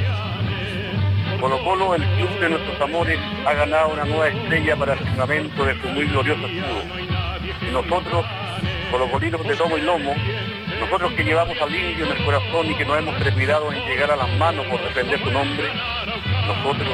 [1.42, 5.66] Colo Colo, el club de nuestros amores, ha ganado una nueva estrella para el firmamento
[5.66, 7.25] de su muy glorioso escudo.
[7.72, 8.26] Nosotros,
[8.92, 10.16] colocolinos de tomo y lomo,
[10.80, 14.12] nosotros que llevamos al indio en el corazón y que nos hemos trepidado en llegar
[14.12, 15.68] a las manos por defender su nombre,
[16.48, 16.94] nosotros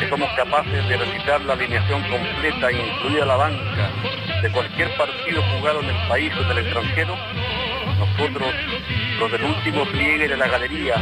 [0.00, 3.90] que somos capaces de recitar la alineación completa, incluida la banca,
[4.42, 7.16] de cualquier partido jugado en el país o en el extranjero,
[7.98, 8.48] nosotros,
[9.18, 10.96] los del último pliegue de la galería,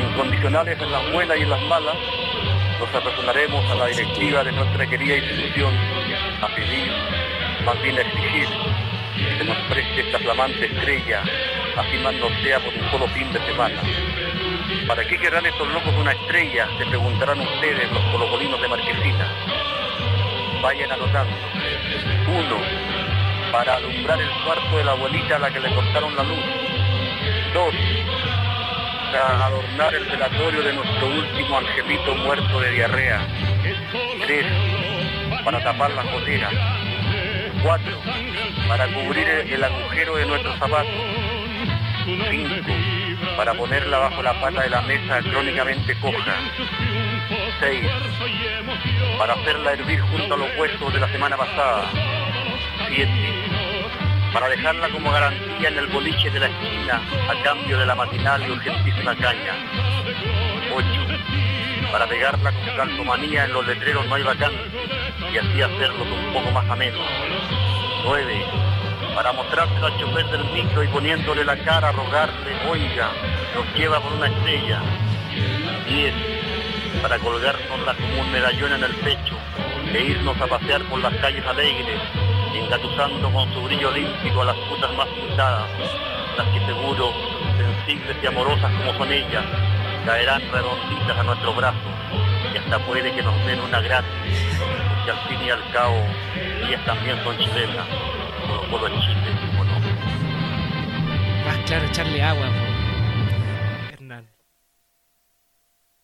[0.00, 1.94] incondicionales en las buenas y en las malas,
[2.80, 5.74] nos apersonaremos a la directiva de nuestra querida institución
[6.40, 6.92] a pedir,
[7.64, 8.48] más bien exigir,
[9.16, 11.22] que se nos preste esta flamante estrella,
[12.10, 13.80] no sea por un solo fin de semana.
[14.86, 16.68] ¿Para qué querrán estos locos una estrella?
[16.78, 19.28] Se preguntarán ustedes, los colocolinos de Marquesina.
[20.60, 21.34] Vayan anotando.
[22.28, 22.56] Uno,
[23.52, 26.44] para alumbrar el cuarto de la abuelita a la que le cortaron la luz.
[27.54, 27.74] Dos,
[29.12, 33.26] para adornar el velatorio de nuestro último angelito muerto de diarrea.
[34.26, 34.46] Tres,
[35.44, 36.52] para tapar las goteras.
[37.62, 37.96] Cuatro,
[38.68, 40.90] para cubrir el agujero de nuestros zapatos.
[42.04, 42.72] Cinco,
[43.36, 46.36] para ponerla bajo la pata de la mesa crónicamente coja.
[47.60, 47.86] 6.
[49.16, 51.90] Para hacerla hervir junto a los huesos de la semana pasada.
[52.88, 53.10] 7.
[54.32, 57.00] Para dejarla como garantía en el boliche de la esquina
[57.30, 59.54] a cambio de la matinal y urgentísima caña.
[60.74, 61.01] 8.
[61.92, 64.72] Para pegarla con calcomanía en los letreros no hay vacantes
[65.32, 66.98] y así hacerlos un poco más ameno.
[68.04, 68.44] 9
[69.14, 73.10] para mostrárselo al chofer del micro y poniéndole la cara a rogarle, oiga,
[73.54, 74.80] nos lleva por una estrella.
[75.86, 76.14] 10.
[77.02, 79.36] Para colgárnosla como un medallón en el pecho
[79.92, 82.00] e irnos a pasear por las calles alegres,
[82.54, 85.68] engatusando con su brillo olímpico a las putas más pintadas,
[86.38, 87.12] las que seguro,
[87.58, 89.44] sensibles y amorosas como son ellas,
[90.04, 91.80] caerán redonditas a nuestros brazos
[92.52, 94.10] y hasta puede que nos den una gratis,
[94.58, 95.96] porque al fin y al cabo
[96.66, 97.86] ellas también son chilenas
[98.72, 99.30] en Chile,
[99.60, 99.80] ¿o no?
[101.46, 102.46] Más claro, echarle agua,
[103.92, 104.28] Hernán.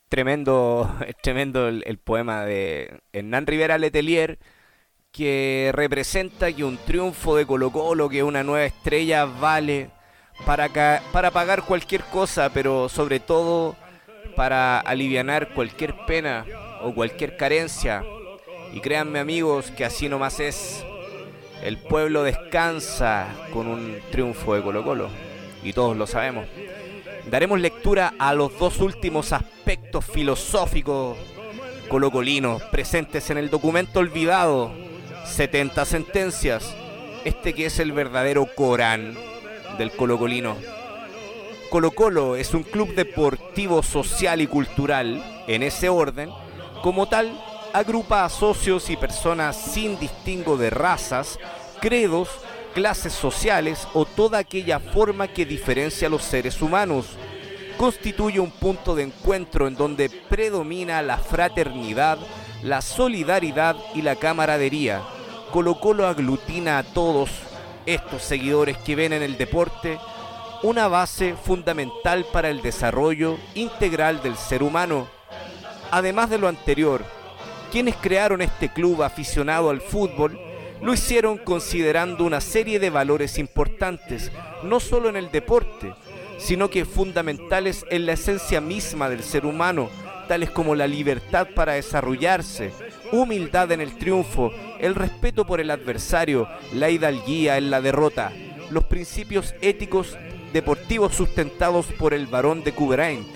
[0.09, 4.39] Tremendo, tremendo el, el, poema de Hernán Rivera Letelier,
[5.13, 9.91] que representa que un triunfo de Colo Colo, que una nueva estrella vale
[10.45, 10.69] para,
[11.13, 13.77] para pagar cualquier cosa, pero sobre todo
[14.35, 16.45] para aliviar cualquier pena
[16.83, 18.05] o cualquier carencia.
[18.73, 20.85] Y créanme amigos que así nomás es.
[21.63, 25.09] El pueblo descansa con un triunfo de Colo Colo,
[25.65, 26.47] y todos lo sabemos.
[27.29, 31.19] Daremos lectura a los dos últimos aspectos filosóficos
[31.89, 34.73] colocolinos presentes en el documento olvidado,
[35.25, 36.75] 70 sentencias,
[37.25, 39.15] este que es el verdadero Corán
[39.79, 40.57] del colocolino.
[41.71, 46.31] Colo Colo es un club deportivo, social y cultural, en ese orden,
[46.83, 47.39] como tal,
[47.75, 51.39] agrupa a socios y personas sin distingo de razas,
[51.81, 52.31] credos,
[52.73, 57.05] clases sociales o toda aquella forma que diferencia a los seres humanos.
[57.77, 62.19] Constituye un punto de encuentro en donde predomina la fraternidad,
[62.63, 65.03] la solidaridad y la camaradería.
[65.53, 67.29] Colo Colo aglutina a todos
[67.85, 69.99] estos seguidores que ven en el deporte
[70.63, 75.09] una base fundamental para el desarrollo integral del ser humano.
[75.91, 77.05] Además de lo anterior,
[77.71, 80.39] quienes crearon este club aficionado al fútbol
[80.81, 84.31] lo hicieron considerando una serie de valores importantes,
[84.63, 85.95] no solo en el deporte,
[86.39, 89.91] sino que fundamentales en la esencia misma del ser humano,
[90.29, 92.73] tales como la libertad para desarrollarse,
[93.13, 98.33] humildad en el triunfo, el respeto por el adversario, la hidalguía en la derrota,
[98.71, 100.17] los principios éticos
[100.53, 103.27] deportivos sustentados por el varón de Coubrain,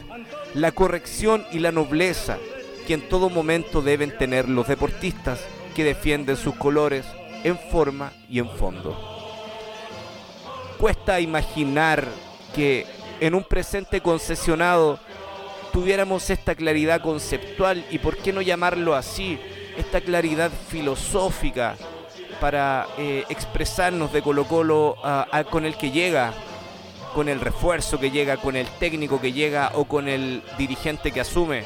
[0.54, 2.38] la corrección y la nobleza,
[2.86, 5.40] que en todo momento deben tener los deportistas
[5.74, 7.06] que defienden sus colores
[7.44, 8.96] en forma y en fondo.
[10.78, 12.08] Cuesta imaginar
[12.54, 12.86] que
[13.20, 14.98] en un presente concesionado
[15.72, 19.38] tuviéramos esta claridad conceptual y por qué no llamarlo así,
[19.76, 21.76] esta claridad filosófica
[22.40, 24.96] para eh, expresarnos de Colo Colo
[25.50, 26.34] con el que llega,
[27.14, 31.20] con el refuerzo que llega, con el técnico que llega o con el dirigente que
[31.20, 31.64] asume.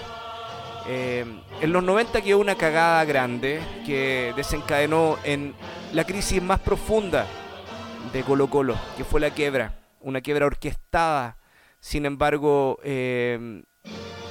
[0.89, 1.25] Eh,
[1.61, 5.55] en los 90 quedó una cagada grande que desencadenó en
[5.93, 7.27] la crisis más profunda
[8.13, 11.39] de Colo Colo, que fue la quiebra, una quiebra orquestada.
[11.81, 13.63] Sin embargo, eh,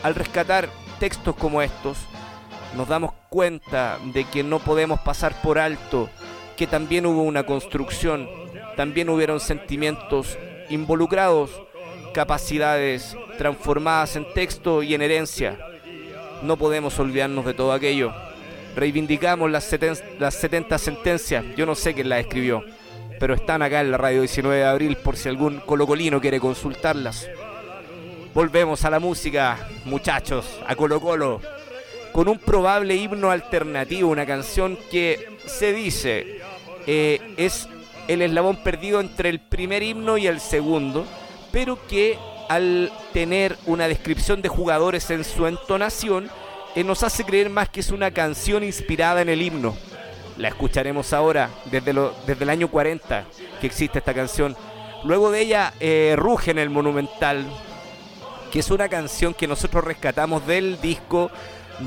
[0.04, 1.98] al rescatar textos como estos,
[2.76, 6.10] nos damos cuenta de que no podemos pasar por alto
[6.58, 8.30] que también hubo una construcción,
[8.78, 10.38] también hubieron sentimientos
[10.70, 11.52] involucrados,
[12.14, 15.58] capacidades transformadas en texto y en herencia
[16.46, 18.14] no podemos olvidarnos de todo aquello.
[18.76, 21.46] Reivindicamos las 70, sentencias.
[21.56, 22.64] Yo no sé quién las escribió,
[23.20, 27.28] pero están acá en la radio 19 de abril por si algún colocolino quiere consultarlas.
[28.34, 31.42] Volvemos a la música, muchachos, a Colo Colo,
[32.12, 36.42] con un probable himno alternativo, una canción que se dice
[36.86, 37.70] eh, es
[38.08, 41.06] el eslabón perdido entre el primer himno y el segundo,
[41.52, 42.18] pero que
[42.50, 46.30] al tener una descripción de jugadores en su entonación,
[46.76, 49.76] eh, nos hace creer más que es una canción inspirada en el himno.
[50.38, 51.94] La escucharemos ahora, desde,
[52.28, 53.26] desde el año 40
[53.62, 54.56] que existe esta canción.
[55.04, 57.46] Luego de ella, eh, Ruge en el Monumental,
[58.52, 61.32] que es una canción que nosotros rescatamos del disco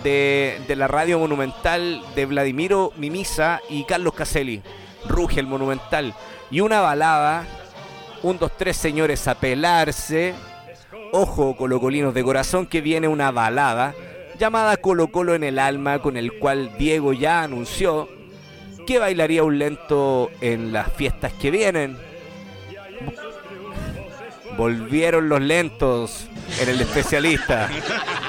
[0.03, 4.63] de, de la radio Monumental de Vladimiro Mimisa y Carlos Caselli.
[5.07, 6.15] Ruge el Monumental.
[6.51, 7.47] Y una balada
[8.23, 10.35] un, dos, tres señores a pelarse.
[11.13, 13.95] Ojo, colocolinos de corazón, que viene una balada
[14.39, 18.09] llamada Colo Colo en el alma, con el cual Diego ya anunció
[18.87, 21.99] que bailaría un lento en las fiestas que vienen.
[24.57, 26.27] Volvieron los lentos
[26.61, 27.69] en el especialista.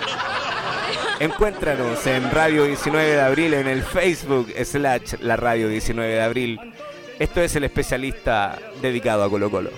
[1.19, 6.59] Encuéntranos en Radio 19 de Abril en el Facebook slash la Radio 19 de Abril.
[7.19, 9.69] Esto es el especialista dedicado a Colo Colo.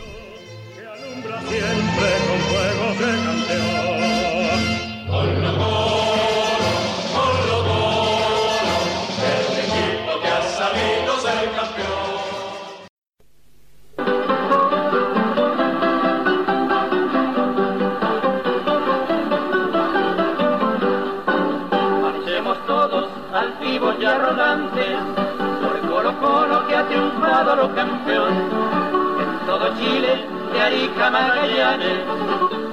[29.22, 32.00] En todo Chile, de Arica Magallanes,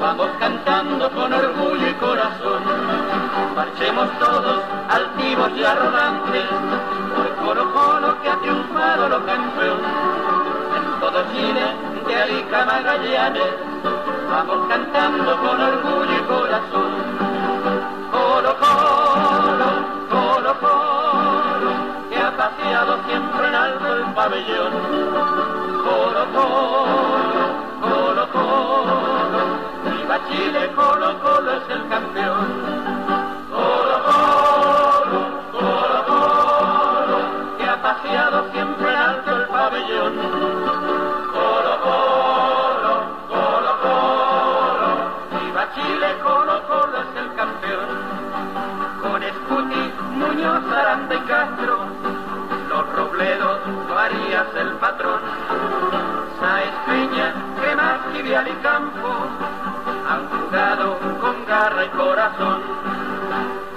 [0.00, 2.62] vamos cantando con orgullo y corazón.
[3.54, 6.44] Marchemos todos altivos y arrogantes
[7.14, 9.80] por Colo Colo que ha triunfado lo campeón.
[10.76, 11.64] En todo Chile,
[12.06, 13.54] de Arica Magallanes,
[14.30, 16.87] vamos cantando con orgullo y corazón.
[23.06, 24.72] Siempre en alto el pabellón.
[25.84, 27.44] Colo Colo,
[27.80, 29.40] Colo Colo,
[29.84, 32.46] viva Chile, Colo Colo es el campeón.
[33.50, 35.20] Colo Colo,
[35.52, 37.18] Colo Colo,
[37.58, 40.37] que ha paseado siempre en alto el pabellón.
[53.18, 55.20] Los Robledos, Varías el patrón.
[56.40, 59.08] Sáez Peña, que más Vial y Campo,
[60.08, 62.62] han jugado con garra y corazón.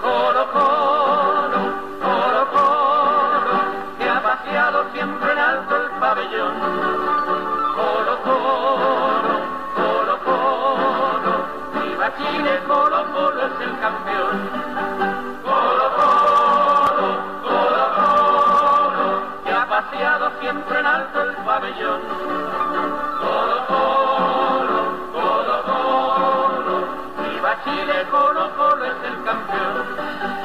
[0.01, 1.61] Colo Colo,
[2.01, 3.57] Colo Colo,
[3.97, 6.53] que ha paseado siempre en alto el pabellón.
[7.75, 9.39] Colo Colo,
[9.75, 11.33] Colo Colo,
[11.83, 14.70] viva Chile, Colo Colo es el campeón.
[20.91, 22.01] Alto el pabellón.
[23.21, 24.81] Colo Colo,
[25.13, 26.77] Colo Colo,
[27.23, 30.40] viva Chile, Colo Colo es el campeón.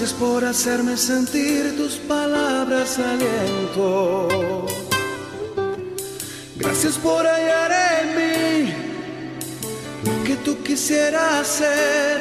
[0.00, 4.66] Gracias por hacerme sentir tus palabras aliento.
[6.56, 7.70] Gracias por hallar
[8.00, 8.72] en mí
[10.06, 12.18] lo que tú quisieras hacer.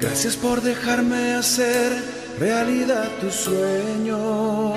[0.00, 1.92] Gracias por dejarme hacer
[2.38, 4.74] realidad tu sueño.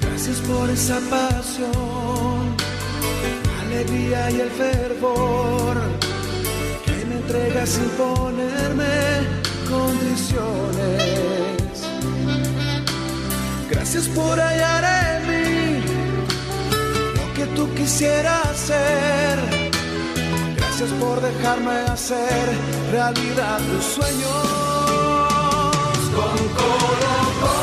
[0.00, 2.56] Gracias por esa pasión,
[3.66, 5.76] alegría y el fervor
[6.86, 11.28] que me entregas sin ponerme condiciones.
[13.70, 15.82] Gracias por hallar en mí
[17.16, 19.38] lo que tú quisieras hacer.
[20.56, 22.48] Gracias por dejarme hacer
[22.90, 24.48] realidad tus sueños.
[26.14, 27.57] Con Colo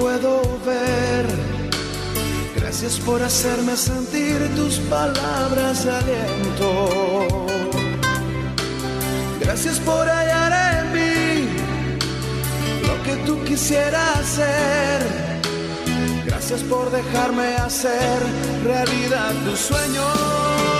[0.00, 1.26] puedo ver.
[2.56, 7.46] Gracias por hacerme sentir tus palabras de aliento.
[9.40, 11.48] Gracias por hallar en mí
[12.86, 15.00] lo que tú quisieras hacer.
[16.24, 18.18] Gracias por dejarme hacer
[18.64, 20.79] realidad tus sueños.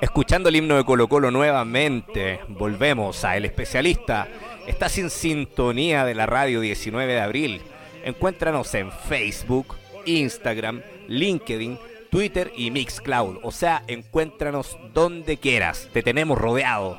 [0.00, 4.28] Escuchando el himno de Colo Colo nuevamente, volvemos a El Especialista.
[4.66, 7.62] Estás en sintonía de la radio 19 de abril.
[8.04, 11.78] Encuéntranos en Facebook, Instagram, LinkedIn,
[12.10, 13.38] Twitter y Mixcloud.
[13.42, 15.88] O sea, encuéntranos donde quieras.
[15.92, 16.98] Te tenemos rodeado.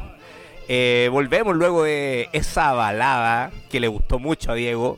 [0.67, 4.97] Eh, volvemos luego de esa balada que le gustó mucho a Diego.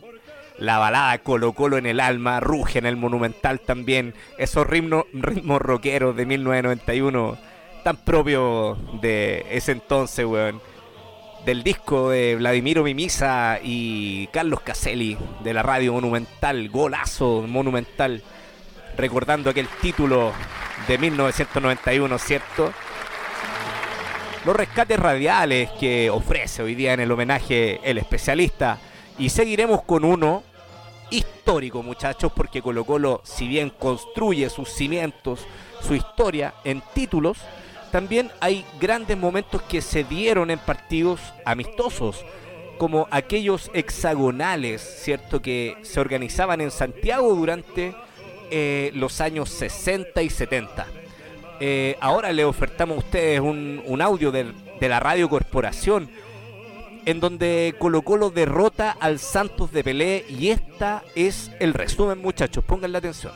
[0.57, 4.13] La balada Colo Colo en el alma, Ruge en el Monumental también.
[4.37, 7.37] Esos ritmos, ritmos rockeros de 1991,
[7.83, 10.61] tan propios de ese entonces, weón.
[11.45, 18.23] Del disco de Vladimiro Mimisa y Carlos Caselli de la radio Monumental, golazo Monumental.
[18.97, 20.31] Recordando aquel título
[20.87, 22.73] de 1991, ¿cierto?
[24.45, 28.79] Los rescates radiales que ofrece hoy día en el homenaje el especialista.
[29.17, 30.43] Y seguiremos con uno
[31.09, 35.45] histórico, muchachos, porque Colo Colo, si bien construye sus cimientos,
[35.81, 37.37] su historia en títulos,
[37.91, 42.25] también hay grandes momentos que se dieron en partidos amistosos,
[42.77, 45.41] como aquellos hexagonales, ¿cierto?
[45.41, 47.95] Que se organizaban en Santiago durante
[48.51, 50.87] eh, los años 60 y 70.
[51.61, 56.09] Eh, ahora le ofertamos a ustedes un, audio de la Radio Corporación
[57.05, 62.63] en donde Colo Colo derrota al Santos de Pelé y esta es el resumen muchachos,
[62.63, 63.33] pónganle atención.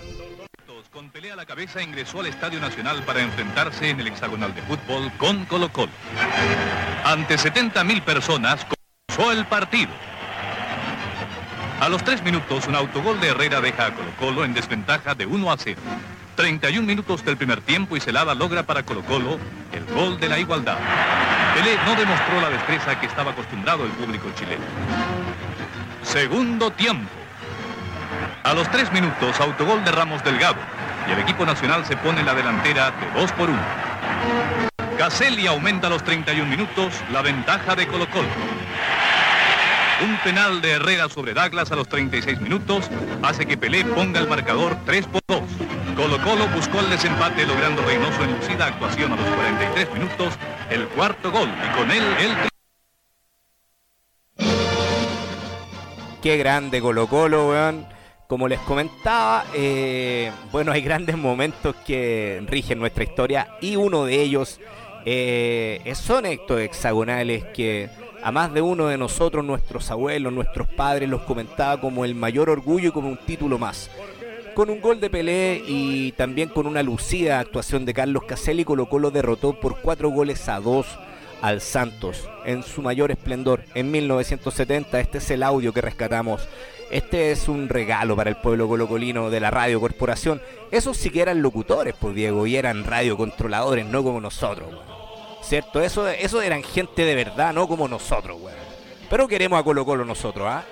[0.92, 4.62] Con pelea a la cabeza ingresó al Estadio Nacional para enfrentarse en el hexagonal de
[4.64, 5.92] fútbol con Colo Colo.
[7.06, 9.92] Ante 70.000 personas comenzó el partido.
[11.80, 15.28] A los tres minutos un autogol de Herrera deja a Colo Colo en desventaja de
[15.28, 15.80] 1 a 0.
[16.40, 19.38] 31 minutos del primer tiempo y Celada logra para Colo Colo
[19.74, 20.78] el gol de la igualdad.
[21.54, 24.64] Pelé no demostró la destreza que estaba acostumbrado el público chileno.
[26.02, 27.10] Segundo tiempo.
[28.44, 30.56] A los tres minutos, autogol de Ramos Delgado
[31.10, 33.60] y el equipo nacional se pone en la delantera de 2 por 1.
[34.98, 38.30] Caselli aumenta a los 31 minutos la ventaja de Colo Colo.
[40.02, 42.90] Un penal de Herrera sobre Douglas a los 36 minutos
[43.24, 45.42] hace que Pelé ponga el marcador 3 por 2.
[46.00, 50.34] Colo Colo buscó el desempate logrando Reynoso en lucida actuación a los 43 minutos
[50.70, 52.32] el cuarto gol y con él el
[56.22, 57.86] Qué grande Colo Colo, weón.
[58.28, 64.22] Como les comentaba, eh, bueno, hay grandes momentos que rigen nuestra historia y uno de
[64.22, 64.62] ellos
[65.04, 67.90] eh, son estos hexagonales que
[68.24, 72.50] a más de uno de nosotros, nuestros abuelos, nuestros padres, los comentaba como el mayor
[72.50, 73.90] orgullo y como un título más.
[74.56, 78.90] Con un gol de Pelé y también con una lucida actuación de Carlos Caselli, Colo
[78.90, 80.86] Colo derrotó por cuatro goles a dos
[81.42, 85.00] al Santos en su mayor esplendor en 1970.
[85.00, 86.48] Este es el audio que rescatamos.
[86.92, 90.42] Este es un regalo para el pueblo colocolino de la Radio Corporación.
[90.72, 94.70] Esos sí que eran locutores, pues Diego, y eran radiocontroladores, no como nosotros.
[95.42, 95.82] ¿Cierto?
[95.82, 98.58] Eso, eso eran gente de verdad, no como nosotros, weón.
[99.10, 100.66] Pero queremos a Colo Colo nosotros, ¿ah?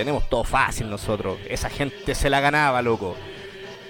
[0.00, 1.36] Tenemos todo fácil nosotros.
[1.46, 3.16] Esa gente se la ganaba, loco.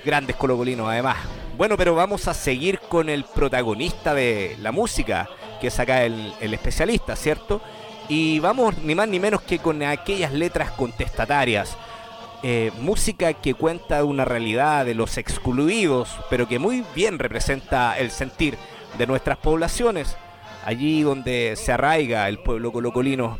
[0.04, 1.18] Grandes colocolinos, además.
[1.56, 5.28] Bueno, pero vamos a seguir con el protagonista de la música,
[5.60, 7.62] que es acá el, especialista, ¿cierto?
[8.08, 11.76] Y vamos ni más ni menos que con aquellas letras contestatarias.
[12.42, 18.10] Eh, música que cuenta una realidad de los excluidos, pero que muy bien representa el
[18.10, 18.58] sentir
[18.98, 20.16] de nuestras poblaciones,
[20.64, 23.38] allí donde se arraiga el pueblo colocolino.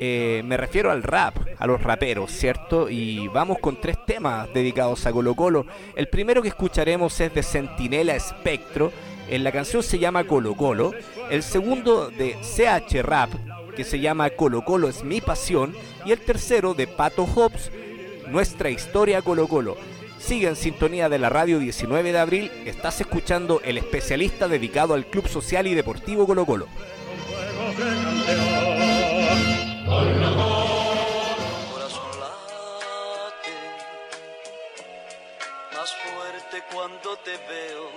[0.00, 2.88] Eh, me refiero al rap, a los raperos, ¿cierto?
[2.88, 5.66] Y vamos con tres temas dedicados a Colo Colo.
[5.96, 8.92] El primero que escucharemos es de Centinela Espectro.
[9.28, 10.92] En la canción se llama Colo Colo.
[11.30, 13.30] El segundo de CH Rap,
[13.76, 15.74] que se llama Colo Colo es mi pasión.
[16.04, 17.70] Y el tercero de Pato Hobbs,
[18.28, 19.76] Nuestra historia Colo Colo.
[20.18, 22.50] Sigue en sintonía de la radio 19 de abril.
[22.66, 26.66] Estás escuchando el especialista dedicado al Club Social y Deportivo Colo Colo.
[36.72, 37.90] Cuando te veo.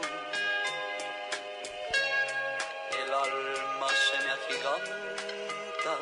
[3.04, 5.98] El alma se me agiganta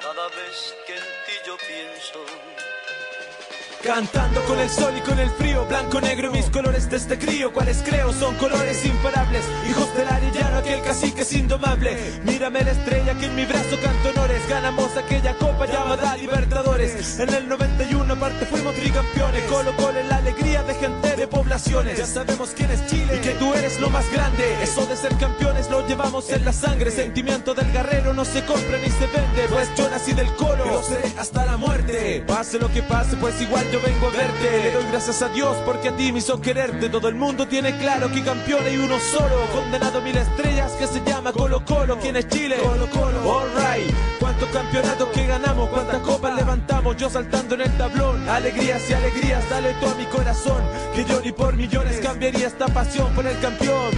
[0.00, 2.67] cada vez que en ti yo pienso.
[3.82, 7.52] Cantando con el sol y con el frío, blanco, negro, mis colores de este crío,
[7.52, 11.96] cuáles creo son colores imparables, hijos del arellano, aquel cacique es indomable.
[12.24, 17.20] Mírame la estrella que en mi brazo canto honores, ganamos aquella copa llamada Libertadores.
[17.20, 21.98] En el 91 aparte fuimos tricampeones, Colo Colo en la alegría de gente de poblaciones.
[21.98, 24.44] Ya sabemos quién es Chile y que tú eres lo más grande.
[24.60, 28.76] Eso de ser campeones lo llevamos en la sangre, sentimiento del guerrero no se compra
[28.78, 32.24] ni se vende, pues yo nací del coro, y lo seré hasta la muerte.
[32.26, 34.62] Pase lo que pase, pues igual yo vengo a verte.
[34.62, 36.88] Le doy gracias a Dios porque a ti me hizo quererte.
[36.88, 39.46] Todo el mundo tiene claro que campeón hay uno solo.
[39.52, 41.98] Condenado a mil estrellas que se llama Colo Colo.
[41.98, 42.56] ¿Quién es Chile?
[42.62, 43.40] Colo Colo.
[43.40, 43.92] Alright.
[44.18, 45.68] ¿Cuántos campeonatos que ganamos?
[45.68, 46.96] ¿Cuántas copas levantamos?
[46.96, 48.28] Yo saltando en el tablón.
[48.28, 50.62] Alegrías y alegrías, dale a mi corazón.
[50.94, 53.90] Que yo ni por millones cambiaría esta pasión por el campeón.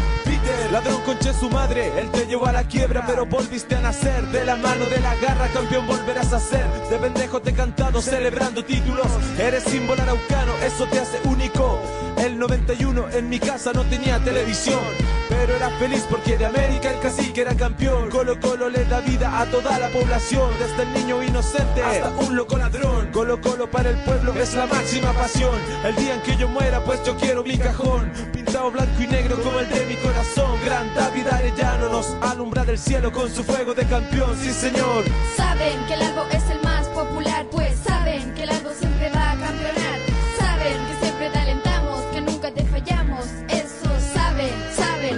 [0.70, 1.98] Ladrón conche su madre.
[1.98, 4.26] Él te llevó a la quiebra, pero volviste a nacer.
[4.28, 6.66] De la mano de la garra, campeón volverás a ser.
[6.88, 9.06] De pendejo te he cantado, celebrando títulos.
[9.38, 11.80] Eres símbolo araucano, eso te hace único.
[12.16, 14.80] El 91 en mi casa no tenía televisión,
[15.28, 18.10] pero era feliz porque de América el cacique era campeón.
[18.10, 22.36] Colo Colo le da vida a toda la población, desde el niño inocente hasta un
[22.36, 23.10] loco ladrón.
[23.10, 25.58] Colo Colo para el pueblo es la máxima pasión.
[25.84, 29.40] El día en que yo muera, pues yo quiero mi cajón, pintado blanco y negro
[29.42, 33.44] como el de mi corazón son gran David Arellano nos alumbra del cielo con su
[33.44, 35.04] fuego de campeón, sí señor.
[35.36, 39.32] Saben que el algo es el más popular, pues saben que el algo siempre va
[39.32, 39.98] a campeonar.
[40.38, 45.16] Saben que siempre te alentamos, que nunca te fallamos, eso saben, saben.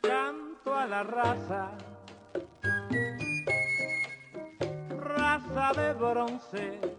[0.00, 1.70] Canto a la raza,
[4.98, 6.95] raza de bronce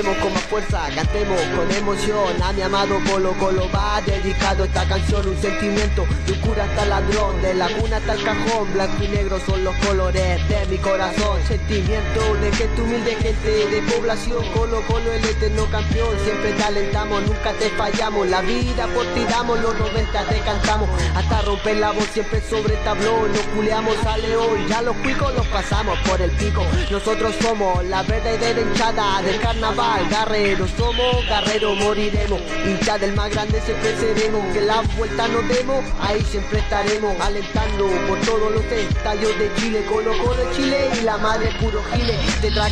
[0.00, 2.42] Cantemos con más fuerza, cantemos con emoción.
[2.42, 7.40] A mi amado Colo Colo va dedicado esta canción Un sentimiento de cura hasta ladrón
[7.40, 8.72] De la cuna hasta el cajón.
[8.74, 11.40] Blanco y negro son los colores de mi corazón.
[11.46, 14.44] Sentimiento de gente humilde, gente de población.
[14.52, 18.28] Colo Colo el eterno campeón Siempre te alentamos, nunca te fallamos.
[18.28, 20.88] La vida por ti damos, los 90 te cantamos.
[21.14, 25.46] Hasta romper la voz siempre sobre tablón Nos culeamos a león, ya los cuicos los
[25.46, 26.66] pasamos por el pico.
[26.90, 30.08] Nosotros somos la verdadera hinchada del carnaval
[30.40, 32.40] Guerreros somos, guerreros moriremos.
[32.64, 34.42] Hincha del más grande siempre seremos.
[34.54, 37.14] Que la vuelta nos demos, ahí siempre estaremos.
[37.20, 42.18] Alentando por todos los estadios de Chile Colo Colo Chile y la madre puro Gile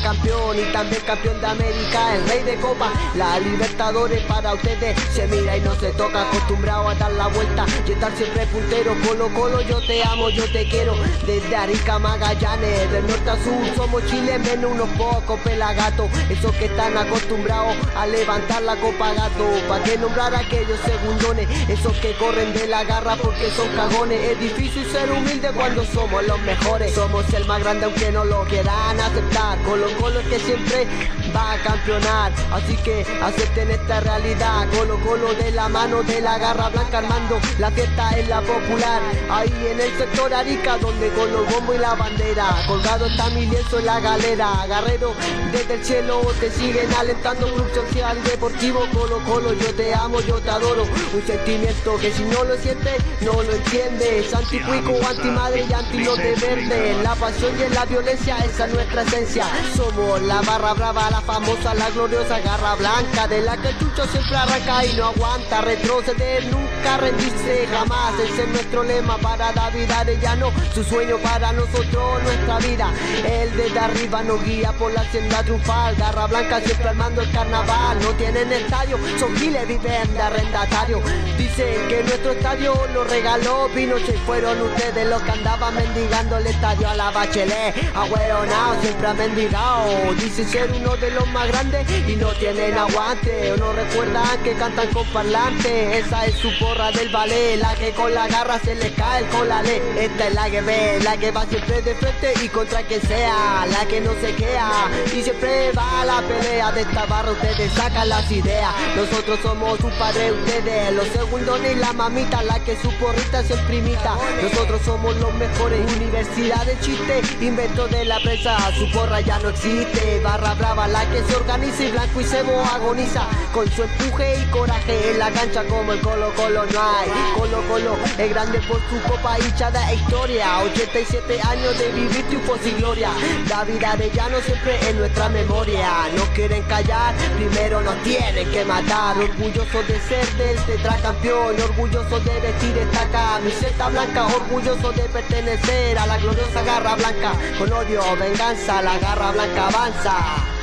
[0.03, 5.27] campeón y también campeón de América El rey de copa, la Libertadores para ustedes Se
[5.27, 9.29] mira y no se toca, acostumbrado a dar la vuelta Y estar siempre puntero, Colo
[9.35, 10.95] Colo yo te amo, yo te quiero.
[11.27, 16.09] Desde Arica Magallanes, del norte a sur Somos Chile menos unos pocos pelagatos.
[16.31, 17.58] Esos que están acostumbrados
[17.97, 22.67] a levantar la copa gato Pa' que nombrar a aquellos segundones Esos que corren de
[22.67, 24.21] la garra porque son cagones.
[24.31, 26.95] Es difícil ser humilde cuando somos los mejores.
[26.95, 29.59] Somos el más grande aunque no lo quieran aceptar.
[29.63, 30.87] Colo Colo es que siempre
[31.35, 34.67] va a campeonar Así que acepten esta realidad.
[34.77, 39.01] Colo Colo de la mano de la garra blanca armando La fiesta es la popular.
[39.31, 43.47] Ahí en el sector Arica donde con los bombos y la bandera Colgado está mi
[43.47, 44.67] lienzo en la galera.
[44.67, 45.15] Guerrero
[45.53, 50.41] desde el cielo te siguen alentando Club Social Deportivo Colo Colo Yo te amo, yo
[50.41, 50.85] te adoro.
[51.15, 57.03] Un sentimiento que si no lo sientes no lo entiendes Anticuico, antimadre y antilote verde
[57.03, 59.47] La pasión y en la violencia esa es nuestra esencia.
[59.77, 64.37] Somos la barra brava, famosa, la gloriosa garra blanca De la que el chucho siempre
[64.37, 68.15] arranca y no aguanta Retroceder, nunca rendirse jamás.
[68.21, 72.93] Ese es nuestro lema para David Arellano Su sueño para nosotros, nuestra vida.
[73.25, 77.99] El desde arriba nos guía por la hacienda triunfal Garra blanca siempre armando el carnaval.
[78.01, 81.03] No tienen estadio, son giles, viven de arrendatario
[81.37, 86.89] Dicen que nuestro estadio lo regaló Pinochet fueron ustedes los que andaban mendigando el estadio
[86.89, 87.75] a la bachelet.
[87.95, 93.49] Agüeronao, siempre ha mendigado Dicen ser uno de los más grandes y no tienen aguante
[93.59, 95.99] no recuerdan que cantan con parlante.
[95.99, 99.29] Esa es su porra del ballet La que con la garra se le cae el
[99.29, 99.83] colale.
[99.97, 103.67] Esta es la que ve, la que va siempre de frente y contra quien sea
[103.71, 107.73] La que no se queda y siempre va a la pelea De esta barra ustedes
[107.73, 108.73] sacan las ideas.
[108.97, 113.77] Nosotros somos su padre, ustedes Los segundones y la mamita La que su porrita siempre
[113.77, 118.57] imita Nosotros somos los mejores Universidad de chiste, invento de la prensa.
[118.77, 122.61] Su porra ya no existe Barra brava la que se organiza y blanco y cebo
[122.65, 123.27] agoniza.
[123.53, 127.11] Con su empuje y coraje en la cancha como el Colo Colo no hay.
[127.37, 130.61] Colo Colo es grande por su copa hinchada e historia.
[130.61, 133.11] 87 años de vivir triunfos y gloria.
[133.49, 135.89] David Arellano siempre en nuestra memoria.
[136.17, 139.17] No quieren callar, primero nos tienen que matar.
[139.19, 144.27] Orgulloso de ser del tetracampeón Orgulloso de vestir esta camiseta blanca.
[144.27, 147.33] Orgulloso de pertenecer a la gloriosa garra blanca.
[147.59, 150.58] Con odio, venganza, la garra blanca avanza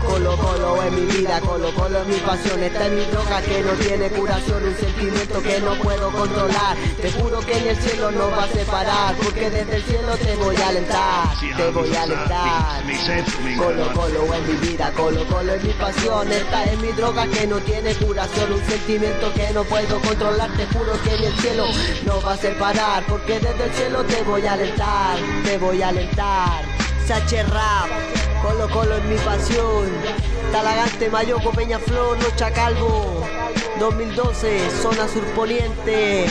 [0.00, 2.62] Colo Colo es mi vida, Colo Colo es mi pasión.
[2.62, 6.76] Esta es mi droga que no tiene curación Un sentimiento que no puedo controlar.
[7.00, 10.36] Te juro que en el cielo no va a separar Porque desde el cielo te
[10.36, 12.82] voy a alentar Te voy a alentar.
[13.56, 16.32] Colo Colo es mi vida, Colo Colo es mi pasión.
[16.32, 20.50] Esta es mi droga que no tiene curación Un sentimiento que no puedo controlar.
[20.56, 21.66] Te juro que en el cielo
[22.06, 25.88] no va a separar Porque desde el cielo te voy a alentar Te voy a
[25.88, 26.62] alentar.
[27.06, 29.88] Sache Rap Colo Colo es mi pasión.
[30.50, 33.26] Talagante, Mayoco, Peñaflor, Nocha Calvo.
[33.78, 36.24] 2012, zona surponiente.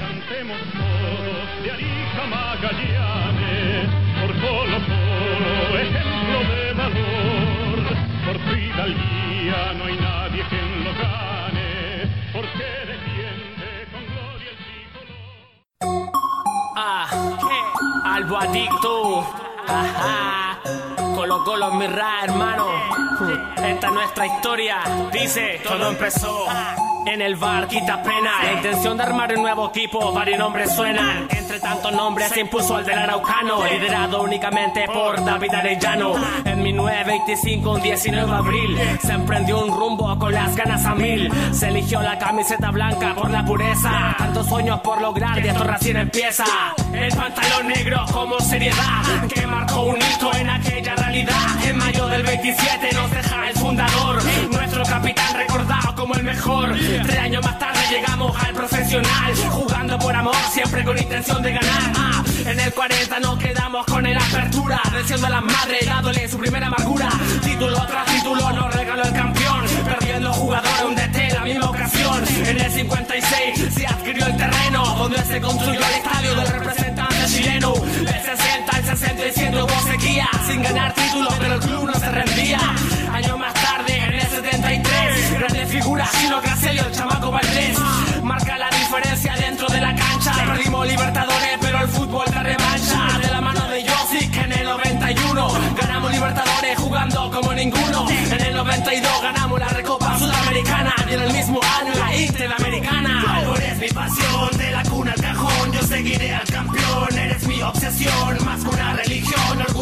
[0.00, 0.58] Cantemos
[1.62, 3.88] de Arica Magallanes,
[4.20, 7.78] por Colo Colo, ejemplo de valor.
[8.26, 12.79] Por tu hidalguía no hay nadie quien lo gane, porque
[16.82, 17.06] Ah.
[18.04, 19.20] Albo adicto.
[19.68, 20.58] Ajá.
[21.14, 22.68] Colo Colo en mi ra, hermano.
[23.62, 24.78] Esta es nuestra historia.
[25.12, 26.46] Dice, todo empezó.
[27.06, 28.42] En el bar, quita pena.
[28.42, 31.26] La intención de armar un nuevo equipo, varios nombres suenan.
[31.30, 36.14] Entre tantos nombres se impuso el del Araucano, liderado únicamente por David Arellano.
[36.44, 41.32] En 1925, un 19 de abril, se emprendió un rumbo con las ganas a mil.
[41.52, 44.14] Se eligió la camiseta blanca por la pureza.
[44.18, 46.44] Tantos sueños por lograr y esto recién empieza.
[46.92, 51.64] El pantalón negro como seriedad, que marcó un hito en aquella realidad.
[51.64, 54.18] En mayo del 27 nos deja el fundador,
[56.00, 56.74] como el mejor.
[57.02, 61.92] Tres años más tarde llegamos al profesional, jugando por amor, siempre con intención de ganar.
[61.94, 66.38] Ah, en el 40 nos quedamos con el apertura, deseando a las madres, dándole su
[66.38, 67.10] primera amargura.
[67.44, 72.24] Título tras título nos regaló el campeón, perdiendo jugadores un DT la misma ocasión.
[72.46, 77.74] En el 56 se adquirió el terreno, donde se construyó el estadio del representante chileno.
[77.74, 82.29] El 60 al 67 hubo sequía, sin ganar títulos, pero el club no se rendía.
[85.90, 87.78] Figuras, Chino Caselio, el chamaco Valdés.
[88.22, 90.32] Marca la diferencia dentro de la cancha.
[90.46, 93.18] Perdimos Libertadores, pero el fútbol de revancha.
[93.20, 95.48] De la mano de Josic en el 91.
[95.76, 98.08] Ganamos Libertadores jugando como ninguno.
[98.08, 100.94] En el 92 ganamos la Recopa Sudamericana.
[101.08, 103.42] Y en el mismo año la Interamericana.
[103.42, 105.72] Fútbol mi pasión, de la cuna al cajón.
[105.72, 108.44] Yo seguiré al campeón, eres mi obsesión.
[108.44, 109.09] Más que una religión,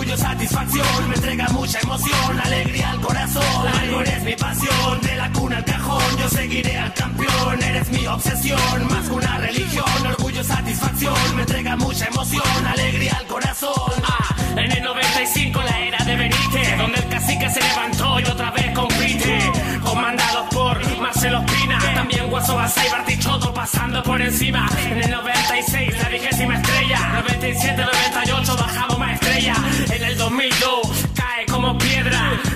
[0.08, 1.08] orgullo, satisfacción.
[1.08, 3.68] Me entrega mucha emoción, alegría al corazón.
[3.80, 6.02] Algo eres mi pasión, de la cuna al cajón.
[6.18, 8.88] Yo seguiré al campeón, eres mi obsesión.
[8.90, 11.14] Más que una religión, orgullo, satisfacción.
[11.36, 13.92] Me entrega mucha emoción, alegría al corazón.
[14.04, 18.50] Ah, en el 95 la era de Benítez, donde el cacique se levantó y otra
[18.50, 19.38] vez compite.
[19.82, 24.68] Comandados por Marcelo Espina, también Guaso Basay Bartichotto pasando por encima.
[24.90, 28.87] En el 96 la vigésima estrella, 97, 98 bajamos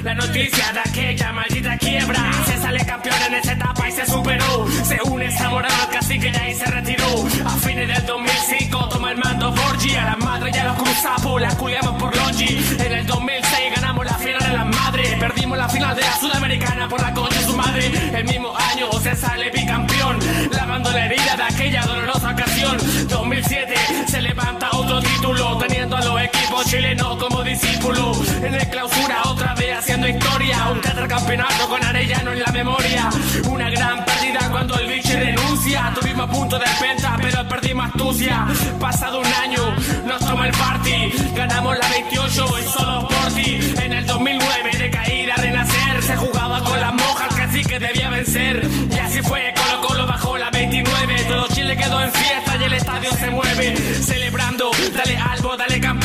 [0.02, 2.30] la noticia de aquella maldita quiebra.
[2.46, 4.66] Se sale campeón en esa etapa y se superó.
[4.84, 7.06] Se une Zamorano al cacique y ahí se retiró.
[7.44, 9.94] A fines del 2005 toma el mando Borgi.
[9.96, 12.58] A las madres ya los cruzamos, la culiamos por Longi.
[12.78, 15.14] En el 2006 ganamos la final de las madres.
[15.18, 17.90] Perdimos la final de la Sudamericana por la concha de su madre.
[18.14, 20.18] El mismo año se sale bicampeón.
[20.50, 22.76] Lavando la herida de aquella dolorosa ocasión.
[23.08, 23.74] 2007
[24.08, 25.58] se levanta otro título.
[25.58, 28.18] Teniendo a los equipos chilenos como discípulos.
[28.42, 29.61] En el clausura otra vez
[30.02, 30.70] haciendo historia.
[30.70, 33.08] Un tetracampeonato con Arellano en la memoria.
[33.48, 35.92] Una gran pérdida cuando el bicho renuncia.
[35.94, 38.46] Tuvimos punto de penta, pero perdimos astucia.
[38.80, 39.74] Pasado un año,
[40.04, 41.12] nos toma el party.
[41.34, 43.58] Ganamos la 28 y solo por ti.
[43.82, 46.02] En el 2009 de caer a renacer.
[46.02, 48.68] Se jugaba con las monjas, casi que debía vencer.
[48.90, 51.24] Y así fue, Colo Colo bajó la 29.
[51.28, 53.76] Todo Chile quedó en fiesta y el estadio se mueve.
[53.76, 56.01] Celebrando, dale algo, dale campeón.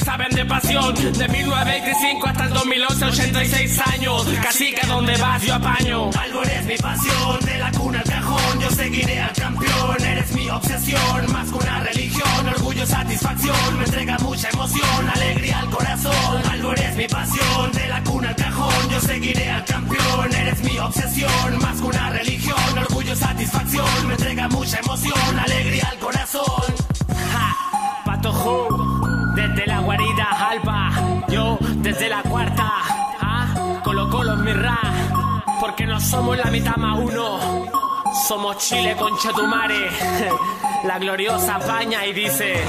[0.00, 0.94] Saben de pasión.
[0.94, 4.26] De 1925 hasta el 2011, 86 años.
[4.42, 6.10] Casi que donde vas yo apaño.
[6.18, 8.60] Algo eres mi pasión, de la cuna al cajón.
[8.60, 11.32] Yo seguiré al campeón, eres mi obsesión.
[11.32, 13.78] Más que una religión, orgullo, satisfacción.
[13.78, 16.42] Me entrega mucha emoción, alegría al corazón.
[16.50, 18.90] Algo eres mi pasión, de la cuna al cajón.
[18.90, 21.58] Yo seguiré al campeón, eres mi obsesión.
[21.60, 24.06] Más que una religión, orgullo, satisfacción.
[24.06, 26.74] Me entrega mucha emoción, alegría al corazón.
[27.32, 27.56] Ja,
[28.04, 28.95] Pato Ju,
[29.56, 30.90] desde la guarida Alba.
[31.28, 32.72] Yo desde la cuarta.
[33.20, 34.52] Ah, Colo Colo mi.
[35.60, 37.38] Porque no somos la mitad más uno.
[38.28, 39.88] Somos Chile con Chetumare.
[40.84, 42.62] La gloriosa paña y dice.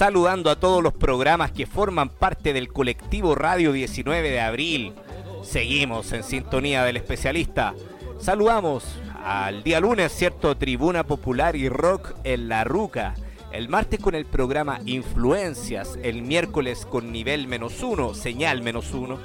[0.00, 4.94] Saludando a todos los programas que forman parte del colectivo Radio 19 de Abril.
[5.42, 7.74] Seguimos en sintonía del especialista.
[8.18, 8.82] Saludamos
[9.22, 10.56] al día lunes, ¿cierto?
[10.56, 13.12] Tribuna Popular y Rock en La Ruca.
[13.52, 15.98] El martes con el programa Influencias.
[16.02, 19.18] El miércoles con nivel menos uno, señal menos uno.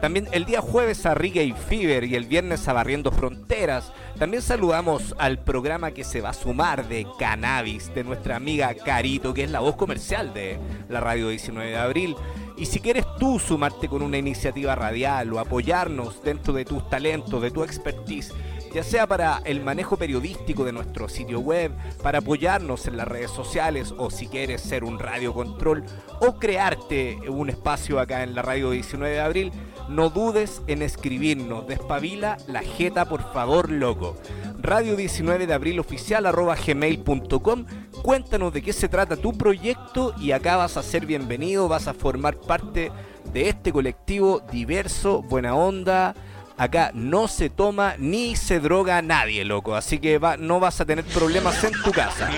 [0.00, 3.92] También el día jueves a Reggae Fever y el viernes a Barriendo Fronteras.
[4.18, 9.32] También saludamos al programa que se va a sumar de Cannabis, de nuestra amiga Carito,
[9.32, 10.58] que es la voz comercial de
[10.88, 12.16] la radio 19 de abril.
[12.56, 17.40] Y si quieres tú sumarte con una iniciativa radial o apoyarnos dentro de tus talentos,
[17.40, 18.34] de tu expertise,
[18.72, 23.30] ya sea para el manejo periodístico de nuestro sitio web, para apoyarnos en las redes
[23.30, 25.84] sociales o si quieres ser un radio control
[26.20, 29.52] o crearte un espacio acá en la radio 19 de abril,
[29.88, 31.66] no dudes en escribirnos.
[31.66, 34.16] Despabila la jeta, por favor, loco.
[34.60, 37.64] Radio 19 de abril oficial arroba gmail.com.
[38.02, 41.94] Cuéntanos de qué se trata tu proyecto y acá vas a ser bienvenido, vas a
[41.94, 42.92] formar parte
[43.32, 46.14] de este colectivo diverso, buena onda.
[46.60, 49.74] Acá no se toma ni se droga nadie, loco.
[49.74, 52.28] Así que va, no vas a tener problemas en tu casa.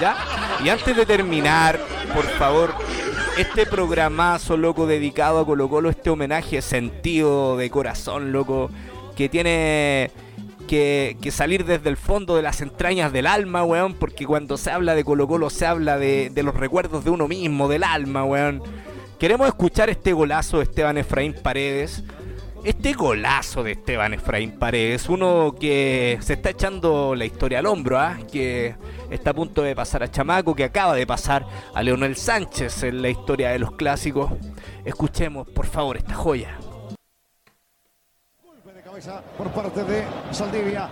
[0.00, 0.16] ¿Ya?
[0.64, 1.76] Y antes de terminar,
[2.14, 2.72] por favor,
[3.36, 8.70] este programazo, loco, dedicado a Colo Colo, este homenaje sentido de corazón, loco,
[9.16, 10.12] que tiene
[10.68, 14.70] que, que, salir desde el fondo de las entrañas del alma, weón, porque cuando se
[14.70, 18.24] habla de Colo Colo se habla de, de los recuerdos de uno mismo, del alma,
[18.24, 18.62] weón.
[19.18, 22.04] Queremos escuchar este golazo de Esteban Efraín Paredes.
[22.64, 27.98] Este golazo de Esteban Efraín Paredes, uno que se está echando la historia al hombro,
[27.98, 28.18] ¿ah?
[28.30, 28.74] que
[29.10, 33.00] está a punto de pasar a Chamaco, que acaba de pasar a Leonel Sánchez en
[33.00, 34.32] la historia de los clásicos.
[34.84, 36.58] Escuchemos, por favor, esta joya.
[38.44, 40.88] Golpe de cabeza por parte de Saldivia.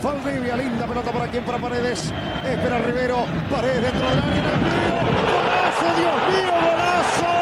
[0.00, 2.12] Saldivia, linda pelota para quien, para Paredes.
[2.44, 4.42] Espera Rivero, Paredes dentro del área.
[5.34, 7.38] ¡Golazo, Dios mío, golazo!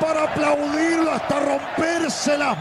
[0.00, 2.60] para aplaudirlo hasta romperse las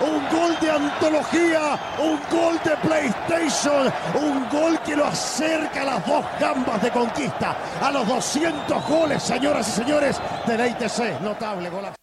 [0.00, 6.06] Un gol de antología, un gol de PlayStation, un gol que lo acerca a las
[6.06, 11.20] dos gambas de conquista, a los 200 goles, señoras y señores, de la ITC.
[11.20, 11.96] Notable golazo.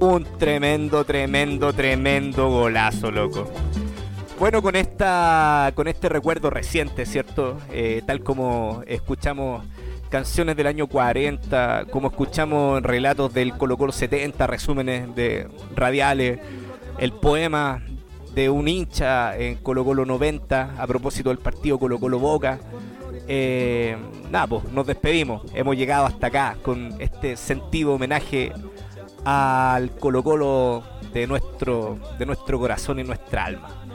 [0.00, 3.48] Un tremendo, tremendo, tremendo golazo, loco.
[4.38, 7.56] Bueno, con esta, con este recuerdo reciente, ¿cierto?
[7.72, 9.64] Eh, tal como escuchamos
[10.08, 16.40] canciones del año 40, como escuchamos relatos del Colo Colo 70, resúmenes de radiales,
[16.98, 17.82] el poema
[18.34, 22.58] de un hincha en Colo Colo 90 a propósito del partido Colo Colo Boca.
[23.28, 23.96] Eh,
[24.30, 25.42] nada, pues nos despedimos.
[25.54, 28.52] Hemos llegado hasta acá con este sentido homenaje
[29.24, 30.82] al Colo Colo
[31.12, 33.85] de nuestro, de nuestro corazón y nuestra alma.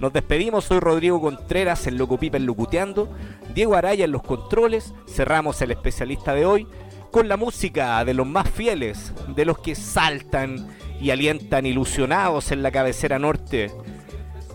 [0.00, 3.10] Nos despedimos, soy Rodrigo Contreras, el Loco Pipa en Locuteando,
[3.54, 6.66] Diego Araya en los controles, cerramos el especialista de hoy
[7.10, 10.68] con la música de los más fieles, de los que saltan
[11.02, 13.70] y alientan ilusionados en la cabecera norte.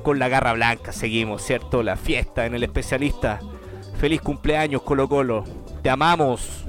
[0.01, 1.83] Con la garra blanca seguimos, ¿cierto?
[1.83, 3.39] La fiesta en el especialista.
[3.99, 5.43] Feliz cumpleaños Colo Colo,
[5.83, 6.65] te amamos.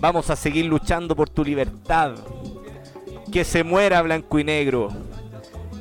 [0.00, 2.14] Vamos a seguir luchando por tu libertad.
[3.32, 4.90] Que se muera blanco y negro.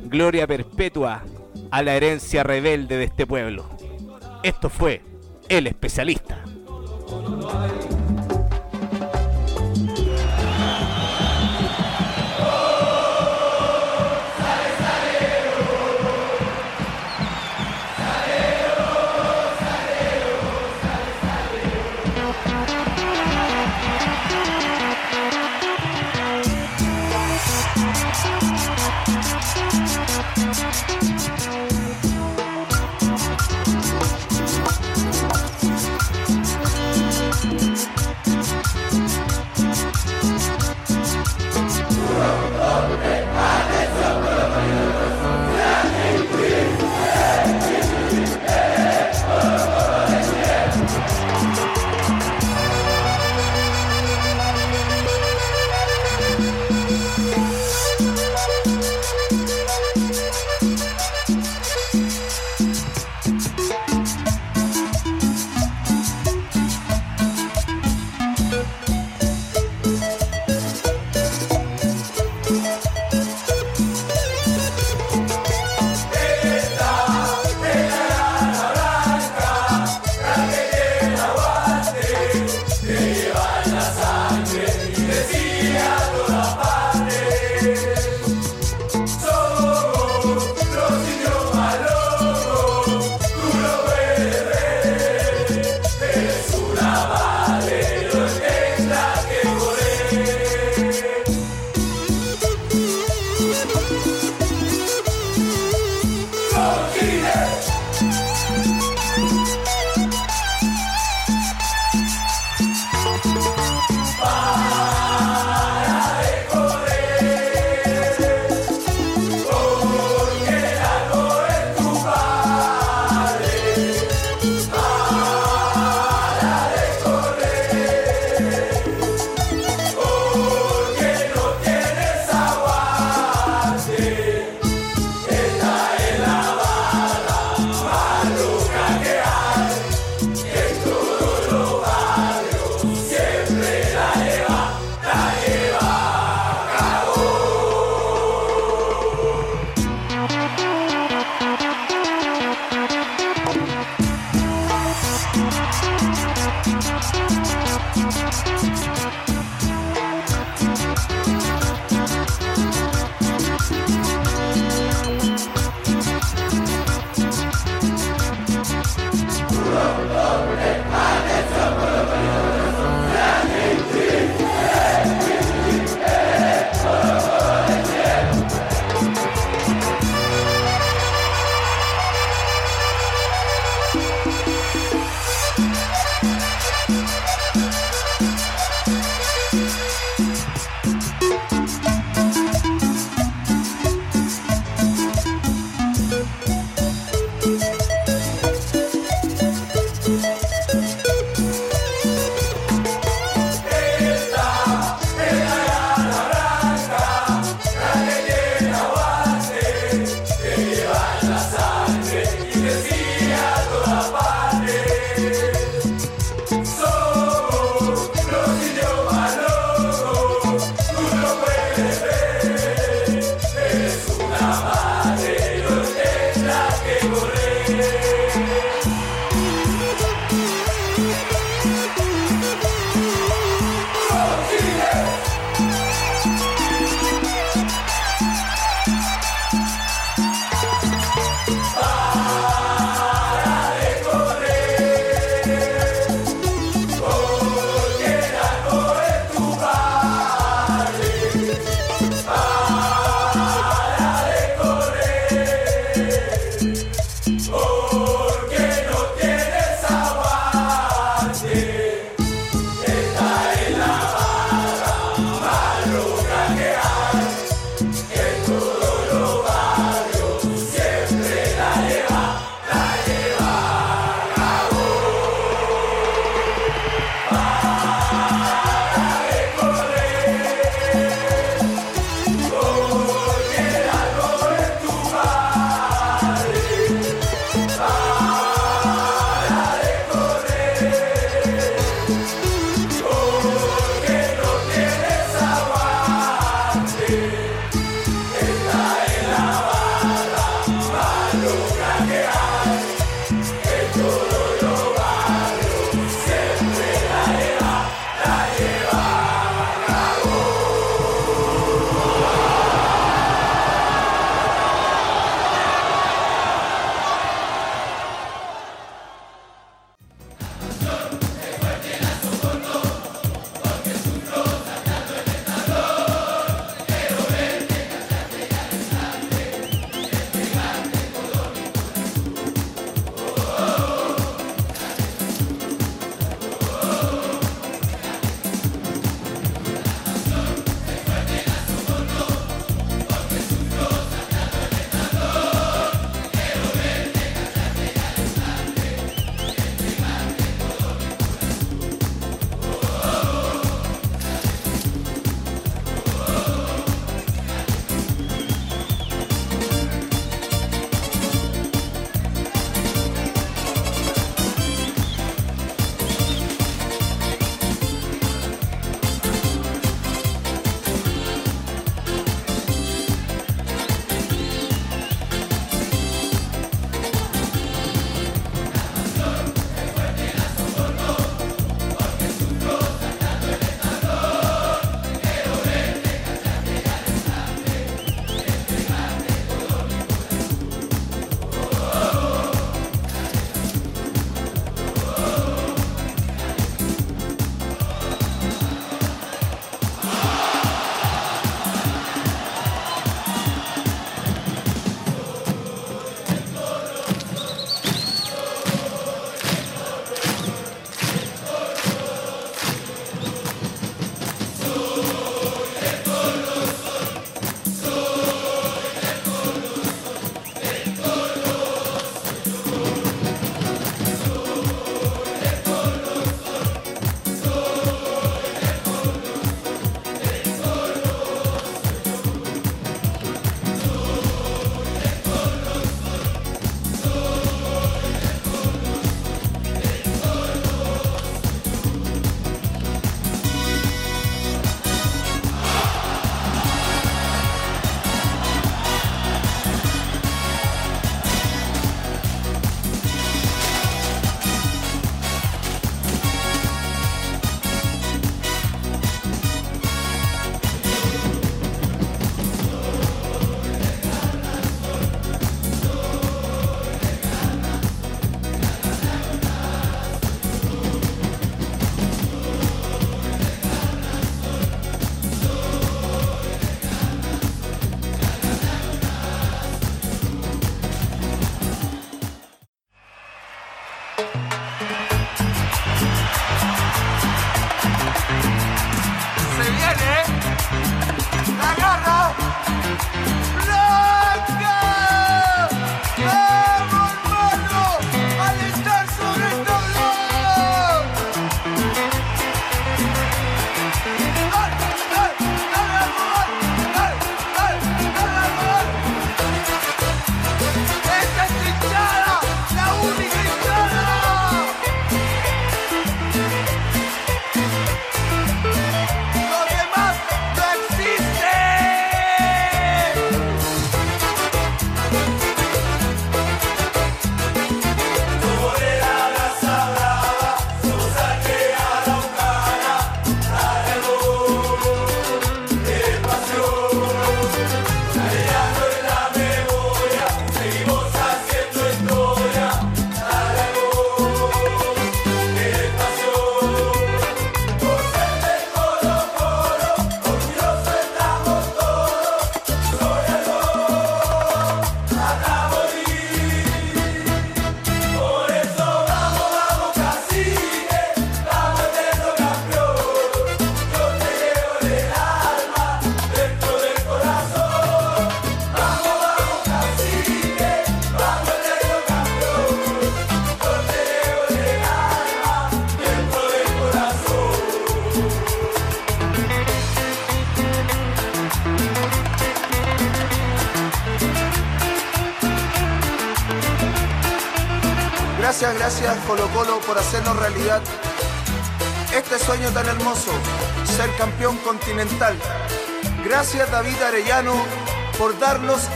[0.05, 1.23] Gloria perpetua
[1.71, 3.65] a la herencia rebelde de este pueblo.
[4.43, 5.01] Esto fue
[5.49, 6.43] El Especialista.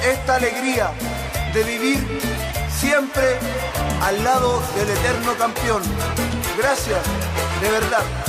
[0.03, 0.91] Esta alegría
[1.53, 2.19] de vivir
[2.69, 3.37] siempre
[4.01, 5.81] al lado del eterno campeón.
[6.57, 6.99] Gracias,
[7.61, 8.28] de verdad.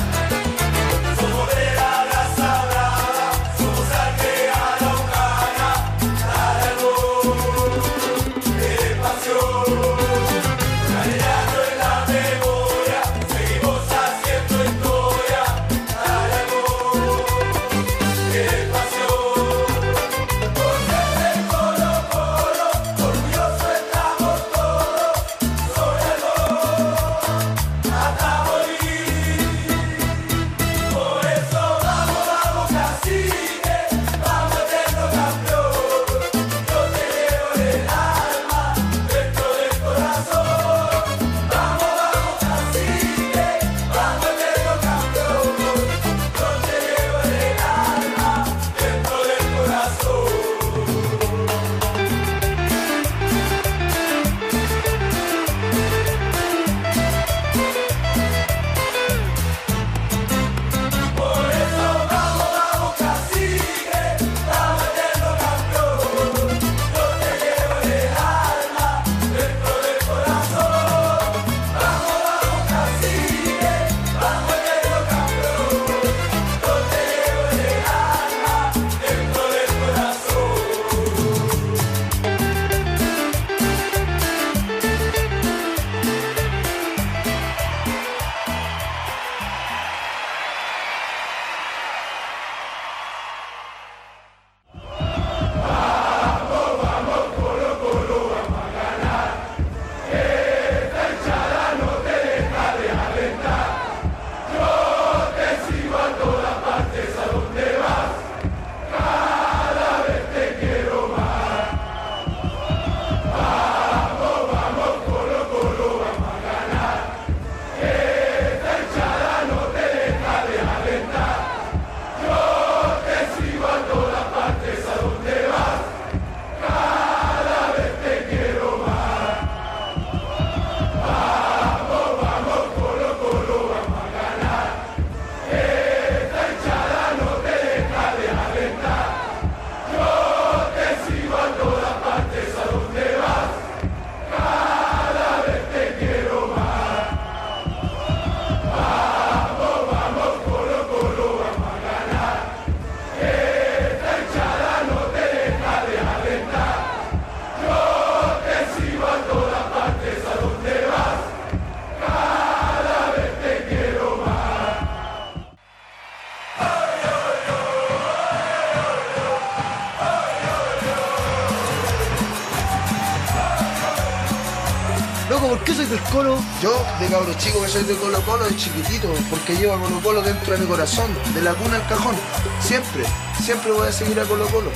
[177.20, 180.54] Cabro chico que soy de Colo Colo, de chiquitito, porque llevo a Colo Colo dentro
[180.54, 182.16] de mi corazón, de la cuna al cajón.
[182.62, 183.04] Siempre,
[183.42, 184.70] siempre voy a seguir a Colo Colo.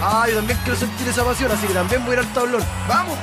[0.00, 2.64] Ah, también quiero sentir esa pasión, así que también voy a ir al tablón.
[2.88, 3.18] Vamos.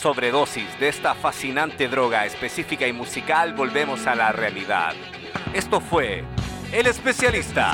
[0.00, 4.94] Sobredosis de esta fascinante droga específica y musical, volvemos a la realidad.
[5.52, 6.24] Esto fue
[6.72, 7.72] El Especialista.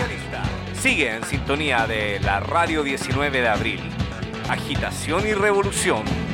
[0.75, 3.81] Sigue en sintonía de la Radio 19 de abril.
[4.49, 6.26] Agitación y revolución